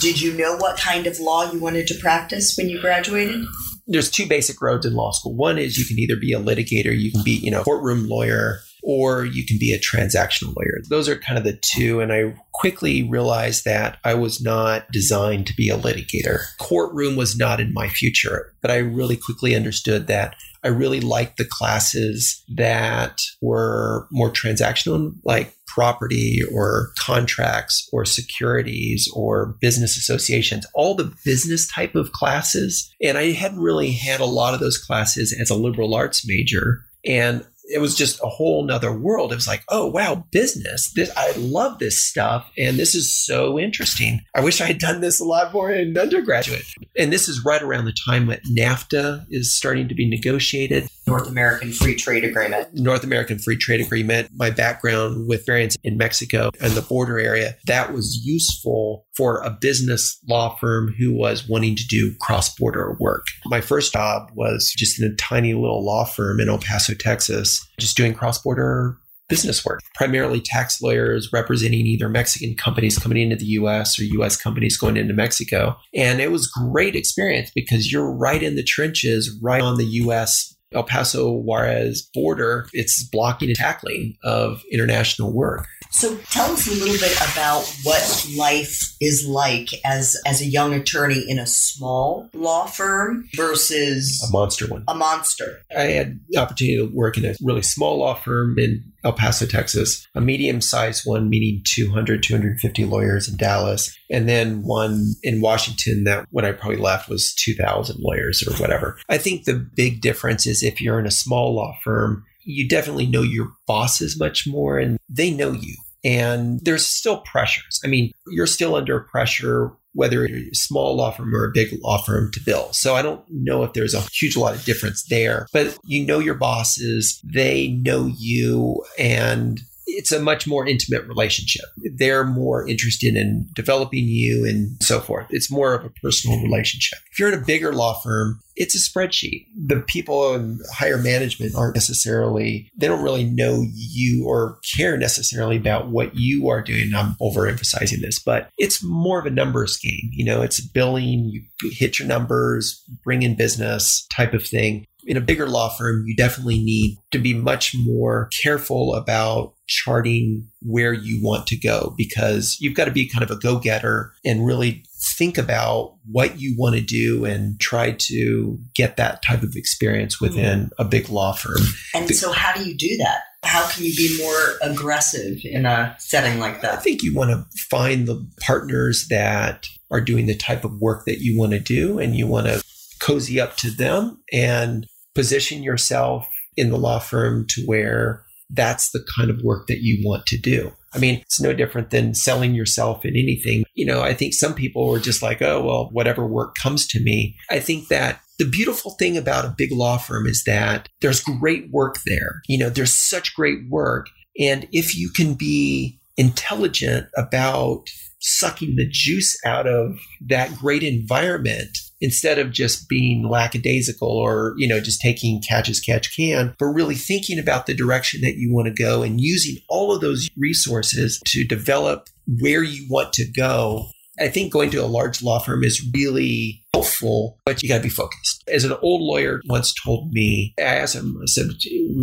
did 0.00 0.20
you 0.20 0.32
know 0.34 0.56
what 0.56 0.76
kind 0.76 1.06
of 1.06 1.20
law 1.20 1.52
you 1.52 1.60
wanted 1.60 1.86
to 1.88 1.94
practice 1.94 2.56
when 2.56 2.68
you 2.68 2.80
graduated? 2.80 3.44
there's 3.90 4.10
two 4.10 4.26
basic 4.26 4.60
roads 4.60 4.84
in 4.84 4.92
law 4.94 5.10
school. 5.12 5.34
One 5.34 5.56
is 5.56 5.78
you 5.78 5.86
can 5.86 5.98
either 5.98 6.16
be 6.16 6.34
a 6.34 6.38
litigator, 6.38 6.94
you 6.96 7.10
can 7.10 7.22
be, 7.22 7.30
you 7.32 7.50
know, 7.50 7.62
courtroom 7.64 8.06
lawyer, 8.06 8.60
or 8.82 9.24
you 9.24 9.44
can 9.44 9.58
be 9.58 9.72
a 9.72 9.78
transactional 9.78 10.54
lawyer. 10.56 10.80
Those 10.88 11.08
are 11.08 11.16
kind 11.16 11.38
of 11.38 11.44
the 11.44 11.58
two. 11.60 12.00
And 12.00 12.12
I 12.12 12.34
quickly 12.52 13.02
realized 13.02 13.64
that 13.64 13.98
I 14.04 14.14
was 14.14 14.40
not 14.40 14.90
designed 14.90 15.46
to 15.46 15.54
be 15.54 15.68
a 15.68 15.78
litigator. 15.78 16.40
Courtroom 16.58 17.16
was 17.16 17.36
not 17.36 17.60
in 17.60 17.72
my 17.72 17.88
future, 17.88 18.54
but 18.60 18.70
I 18.70 18.78
really 18.78 19.16
quickly 19.16 19.54
understood 19.54 20.06
that 20.06 20.34
I 20.64 20.68
really 20.68 21.00
liked 21.00 21.36
the 21.36 21.44
classes 21.44 22.42
that 22.48 23.20
were 23.40 24.08
more 24.10 24.30
transactional, 24.30 25.12
like 25.24 25.54
property 25.66 26.40
or 26.52 26.90
contracts 26.98 27.88
or 27.92 28.04
securities 28.04 29.08
or 29.14 29.56
business 29.60 29.96
associations, 29.96 30.66
all 30.74 30.94
the 30.94 31.14
business 31.24 31.70
type 31.70 31.94
of 31.94 32.10
classes. 32.12 32.92
And 33.00 33.16
I 33.16 33.32
hadn't 33.32 33.60
really 33.60 33.92
had 33.92 34.20
a 34.20 34.24
lot 34.24 34.54
of 34.54 34.60
those 34.60 34.78
classes 34.78 35.36
as 35.38 35.50
a 35.50 35.54
liberal 35.54 35.94
arts 35.94 36.26
major. 36.26 36.80
And 37.06 37.46
it 37.68 37.80
was 37.80 37.94
just 37.94 38.20
a 38.22 38.28
whole 38.28 38.64
nother 38.64 38.92
world. 38.92 39.32
It 39.32 39.36
was 39.36 39.46
like, 39.46 39.62
oh 39.68 39.86
wow, 39.86 40.24
business. 40.30 40.90
This 40.92 41.10
I 41.16 41.32
love 41.32 41.78
this 41.78 42.02
stuff, 42.04 42.50
and 42.56 42.78
this 42.78 42.94
is 42.94 43.14
so 43.14 43.58
interesting. 43.58 44.20
I 44.34 44.40
wish 44.40 44.60
I 44.60 44.66
had 44.66 44.78
done 44.78 45.00
this 45.00 45.20
a 45.20 45.24
lot 45.24 45.52
more 45.52 45.70
in 45.70 45.96
undergraduate. 45.96 46.64
And 46.96 47.12
this 47.12 47.28
is 47.28 47.44
right 47.44 47.62
around 47.62 47.84
the 47.84 47.96
time 48.06 48.26
that 48.26 48.44
NAFTA 48.44 49.26
is 49.30 49.54
starting 49.54 49.88
to 49.88 49.94
be 49.94 50.08
negotiated. 50.08 50.88
North 51.08 51.26
American 51.26 51.72
Free 51.72 51.94
Trade 51.94 52.22
Agreement. 52.22 52.68
North 52.74 53.02
American 53.02 53.38
Free 53.38 53.56
Trade 53.56 53.80
Agreement. 53.80 54.28
My 54.36 54.50
background 54.50 55.26
with 55.26 55.46
variants 55.46 55.76
in 55.82 55.96
Mexico 55.96 56.50
and 56.60 56.72
the 56.74 56.82
border 56.82 57.18
area, 57.18 57.56
that 57.66 57.94
was 57.94 58.20
useful 58.24 59.06
for 59.16 59.40
a 59.40 59.50
business 59.50 60.18
law 60.28 60.54
firm 60.56 60.94
who 60.98 61.14
was 61.14 61.48
wanting 61.48 61.76
to 61.76 61.86
do 61.86 62.14
cross 62.20 62.54
border 62.54 62.94
work. 63.00 63.24
My 63.46 63.62
first 63.62 63.94
job 63.94 64.30
was 64.34 64.70
just 64.76 65.00
in 65.00 65.10
a 65.10 65.14
tiny 65.14 65.54
little 65.54 65.82
law 65.82 66.04
firm 66.04 66.40
in 66.40 66.50
El 66.50 66.58
Paso, 66.58 66.92
Texas, 66.92 67.66
just 67.80 67.96
doing 67.96 68.12
cross 68.12 68.42
border 68.42 68.98
business 69.28 69.64
work, 69.64 69.80
primarily 69.94 70.40
tax 70.40 70.80
lawyers 70.80 71.30
representing 71.32 71.86
either 71.86 72.08
Mexican 72.08 72.54
companies 72.54 72.98
coming 72.98 73.18
into 73.18 73.36
the 73.36 73.44
US 73.46 73.98
or 73.98 74.04
US 74.04 74.36
companies 74.36 74.76
going 74.76 74.96
into 74.96 75.14
Mexico. 75.14 75.76
And 75.94 76.20
it 76.20 76.32
was 76.32 76.46
great 76.46 76.96
experience 76.96 77.50
because 77.54 77.92
you're 77.92 78.10
right 78.10 78.42
in 78.42 78.56
the 78.56 78.62
trenches, 78.62 79.38
right 79.42 79.60
on 79.62 79.76
the 79.76 79.86
US 79.86 80.54
El 80.72 80.82
Paso 80.82 81.32
Juarez 81.32 82.02
border, 82.12 82.68
it's 82.72 83.02
blocking 83.02 83.48
and 83.48 83.56
tackling 83.56 84.16
of 84.22 84.62
international 84.70 85.32
work. 85.32 85.66
So 85.90 86.16
tell 86.30 86.52
us 86.52 86.68
a 86.68 86.72
little 86.72 86.98
bit 86.98 87.16
about 87.32 87.62
what 87.82 88.26
life 88.36 88.94
is 89.00 89.26
like 89.26 89.68
as 89.84 90.20
as 90.26 90.42
a 90.42 90.44
young 90.44 90.74
attorney 90.74 91.24
in 91.26 91.38
a 91.38 91.46
small 91.46 92.28
law 92.34 92.66
firm 92.66 93.26
versus 93.34 94.22
a 94.28 94.30
monster 94.30 94.66
one. 94.66 94.84
A 94.88 94.94
monster. 94.94 95.62
I 95.74 95.84
had 95.84 96.20
the 96.28 96.38
opportunity 96.38 96.76
to 96.76 96.94
work 96.94 97.16
in 97.16 97.24
a 97.24 97.34
really 97.42 97.62
small 97.62 97.98
law 97.98 98.14
firm 98.14 98.58
in 98.58 98.92
El 99.04 99.12
Paso, 99.12 99.46
Texas, 99.46 100.06
a 100.14 100.20
medium 100.20 100.60
sized 100.60 101.06
one, 101.06 101.28
meaning 101.28 101.62
200, 101.64 102.22
250 102.22 102.84
lawyers 102.84 103.28
in 103.28 103.36
Dallas, 103.36 103.96
and 104.10 104.28
then 104.28 104.62
one 104.62 105.14
in 105.22 105.40
Washington 105.40 106.04
that 106.04 106.26
when 106.30 106.44
I 106.44 106.52
probably 106.52 106.78
left 106.78 107.08
was 107.08 107.34
2,000 107.34 108.00
lawyers 108.00 108.46
or 108.46 108.54
whatever. 108.60 108.98
I 109.08 109.18
think 109.18 109.44
the 109.44 109.54
big 109.54 110.00
difference 110.00 110.46
is 110.46 110.62
if 110.62 110.80
you're 110.80 110.98
in 110.98 111.06
a 111.06 111.12
small 111.12 111.54
law 111.54 111.76
firm, 111.84 112.24
you 112.42 112.68
definitely 112.68 113.06
know 113.06 113.22
your 113.22 113.52
bosses 113.66 114.18
much 114.18 114.46
more 114.46 114.78
and 114.78 114.98
they 115.08 115.30
know 115.30 115.52
you. 115.52 115.76
And 116.04 116.60
there's 116.62 116.86
still 116.86 117.18
pressures. 117.18 117.80
I 117.84 117.88
mean, 117.88 118.12
you're 118.28 118.46
still 118.46 118.76
under 118.76 119.00
pressure 119.00 119.72
whether 119.94 120.26
you're 120.26 120.50
a 120.50 120.54
small 120.54 120.96
law 120.96 121.10
firm 121.10 121.34
or 121.34 121.44
a 121.44 121.52
big 121.52 121.76
law 121.82 121.98
firm 121.98 122.30
to 122.32 122.40
bill. 122.44 122.72
So 122.72 122.94
I 122.94 123.02
don't 123.02 123.24
know 123.30 123.62
if 123.62 123.72
there's 123.72 123.94
a 123.94 124.02
huge 124.12 124.36
lot 124.36 124.54
of 124.54 124.64
difference 124.64 125.04
there, 125.04 125.46
but 125.52 125.76
you 125.84 126.04
know 126.04 126.18
your 126.18 126.34
bosses, 126.34 127.20
they 127.24 127.68
know 127.68 128.06
you, 128.06 128.84
and 128.98 129.60
it's 129.88 130.12
a 130.12 130.20
much 130.20 130.46
more 130.46 130.66
intimate 130.66 131.06
relationship. 131.06 131.64
They're 131.96 132.24
more 132.24 132.66
interested 132.68 133.16
in 133.16 133.48
developing 133.54 134.04
you 134.06 134.46
and 134.46 134.80
so 134.82 135.00
forth. 135.00 135.26
It's 135.30 135.50
more 135.50 135.74
of 135.74 135.84
a 135.84 135.90
personal 136.02 136.40
relationship. 136.42 136.98
If 137.10 137.18
you're 137.18 137.32
in 137.32 137.38
a 137.38 137.44
bigger 137.44 137.72
law 137.72 137.98
firm, 138.00 138.40
it's 138.54 138.74
a 138.74 138.78
spreadsheet. 138.78 139.46
The 139.56 139.80
people 139.80 140.34
in 140.34 140.58
higher 140.72 140.98
management 140.98 141.54
aren't 141.54 141.76
necessarily, 141.76 142.70
they 142.76 142.86
don't 142.86 143.02
really 143.02 143.24
know 143.24 143.64
you 143.72 144.26
or 144.26 144.58
care 144.76 144.96
necessarily 144.96 145.56
about 145.56 145.88
what 145.88 146.14
you 146.14 146.48
are 146.48 146.62
doing. 146.62 146.92
I'm 146.94 147.14
overemphasizing 147.20 148.00
this, 148.00 148.18
but 148.18 148.50
it's 148.58 148.82
more 148.82 149.18
of 149.18 149.26
a 149.26 149.30
numbers 149.30 149.76
game. 149.78 150.10
You 150.12 150.24
know, 150.24 150.42
it's 150.42 150.60
billing, 150.60 151.30
you 151.30 151.42
hit 151.70 151.98
your 151.98 152.08
numbers, 152.08 152.84
bring 153.02 153.22
in 153.22 153.36
business 153.36 154.06
type 154.12 154.34
of 154.34 154.46
thing 154.46 154.86
in 155.04 155.16
a 155.16 155.20
bigger 155.20 155.48
law 155.48 155.68
firm, 155.68 156.04
you 156.06 156.14
definitely 156.14 156.62
need 156.62 156.98
to 157.10 157.18
be 157.18 157.34
much 157.34 157.74
more 157.74 158.28
careful 158.42 158.94
about 158.94 159.54
charting 159.66 160.48
where 160.62 160.92
you 160.92 161.20
want 161.22 161.46
to 161.46 161.56
go 161.56 161.94
because 161.96 162.56
you've 162.60 162.74
got 162.74 162.86
to 162.86 162.90
be 162.90 163.08
kind 163.08 163.22
of 163.22 163.30
a 163.30 163.38
go 163.38 163.58
getter 163.58 164.12
and 164.24 164.46
really 164.46 164.84
think 165.16 165.38
about 165.38 165.94
what 166.10 166.40
you 166.40 166.54
want 166.58 166.74
to 166.74 166.80
do 166.80 167.24
and 167.24 167.60
try 167.60 167.92
to 167.92 168.58
get 168.74 168.96
that 168.96 169.22
type 169.22 169.42
of 169.42 169.54
experience 169.54 170.20
within 170.20 170.66
mm. 170.66 170.70
a 170.78 170.84
big 170.84 171.08
law 171.08 171.32
firm. 171.32 171.62
And 171.94 172.08
so, 172.14 172.32
how 172.32 172.52
do 172.54 172.68
you 172.68 172.76
do 172.76 172.96
that? 172.98 173.20
How 173.44 173.68
can 173.68 173.84
you 173.84 173.94
be 173.94 174.18
more 174.20 174.58
aggressive 174.62 175.38
in 175.44 175.64
a 175.64 175.94
setting 175.98 176.40
like 176.40 176.60
that? 176.62 176.74
I 176.74 176.76
think 176.76 177.02
you 177.02 177.14
want 177.14 177.30
to 177.30 177.46
find 177.70 178.08
the 178.08 178.26
partners 178.40 179.06
that 179.10 179.66
are 179.90 180.00
doing 180.00 180.26
the 180.26 180.36
type 180.36 180.64
of 180.64 180.80
work 180.80 181.04
that 181.06 181.20
you 181.20 181.38
want 181.38 181.52
to 181.52 181.60
do 181.60 181.98
and 181.98 182.16
you 182.16 182.26
want 182.26 182.46
to 182.46 182.62
cozy 182.98 183.40
up 183.40 183.56
to 183.58 183.70
them 183.70 184.22
and 184.32 184.86
position 185.14 185.62
yourself 185.62 186.28
in 186.56 186.70
the 186.70 186.76
law 186.76 186.98
firm 186.98 187.46
to 187.50 187.62
where 187.66 188.24
that's 188.50 188.90
the 188.90 189.04
kind 189.16 189.30
of 189.30 189.42
work 189.42 189.66
that 189.66 189.80
you 189.80 190.00
want 190.06 190.26
to 190.26 190.38
do. 190.38 190.72
I 190.94 190.98
mean, 190.98 191.16
it's 191.16 191.40
no 191.40 191.52
different 191.52 191.90
than 191.90 192.14
selling 192.14 192.54
yourself 192.54 193.04
in 193.04 193.10
anything. 193.10 193.64
You 193.74 193.84
know, 193.84 194.00
I 194.00 194.14
think 194.14 194.32
some 194.32 194.54
people 194.54 194.94
are 194.94 195.00
just 195.00 195.22
like, 195.22 195.42
oh, 195.42 195.62
well, 195.62 195.88
whatever 195.92 196.26
work 196.26 196.54
comes 196.54 196.86
to 196.88 197.00
me. 197.00 197.36
I 197.50 197.60
think 197.60 197.88
that 197.88 198.20
the 198.38 198.48
beautiful 198.48 198.92
thing 198.92 199.16
about 199.16 199.44
a 199.44 199.54
big 199.56 199.72
law 199.72 199.98
firm 199.98 200.26
is 200.26 200.44
that 200.44 200.88
there's 201.00 201.20
great 201.20 201.70
work 201.70 201.98
there. 202.06 202.40
You 202.46 202.58
know, 202.58 202.70
there's 202.70 202.94
such 202.94 203.34
great 203.34 203.68
work. 203.68 204.06
And 204.40 204.66
if 204.72 204.96
you 204.96 205.10
can 205.10 205.34
be 205.34 206.00
intelligent 206.16 207.08
about 207.16 207.84
sucking 208.20 208.76
the 208.76 208.88
juice 208.88 209.36
out 209.44 209.66
of 209.66 209.98
that 210.26 210.54
great 210.56 210.82
environment, 210.82 211.76
instead 212.00 212.38
of 212.38 212.52
just 212.52 212.88
being 212.88 213.28
lackadaisical 213.28 214.08
or, 214.08 214.54
you 214.56 214.68
know, 214.68 214.80
just 214.80 215.00
taking 215.00 215.40
catch 215.40 215.68
as 215.68 215.80
catch 215.80 216.14
can, 216.14 216.54
but 216.58 216.66
really 216.66 216.94
thinking 216.94 217.38
about 217.38 217.66
the 217.66 217.74
direction 217.74 218.20
that 218.20 218.36
you 218.36 218.52
want 218.52 218.66
to 218.66 218.82
go 218.82 219.02
and 219.02 219.20
using 219.20 219.56
all 219.68 219.94
of 219.94 220.00
those 220.00 220.28
resources 220.36 221.20
to 221.26 221.44
develop 221.44 222.08
where 222.40 222.62
you 222.62 222.86
want 222.88 223.12
to 223.14 223.26
go 223.30 223.86
I 224.20 224.28
think 224.28 224.52
going 224.52 224.70
to 224.70 224.84
a 224.84 224.86
large 224.86 225.22
law 225.22 225.38
firm 225.38 225.64
is 225.64 225.84
really 225.94 226.62
helpful, 226.74 227.38
but 227.44 227.62
you 227.62 227.68
got 227.68 227.78
to 227.78 227.82
be 227.82 227.88
focused. 227.88 228.44
As 228.48 228.64
an 228.64 228.76
old 228.82 229.00
lawyer 229.00 229.40
once 229.48 229.74
told 229.74 230.12
me, 230.12 230.54
I 230.58 230.62
asked 230.62 230.94
him, 230.94 231.18
I 231.22 231.26
said, 231.26 231.50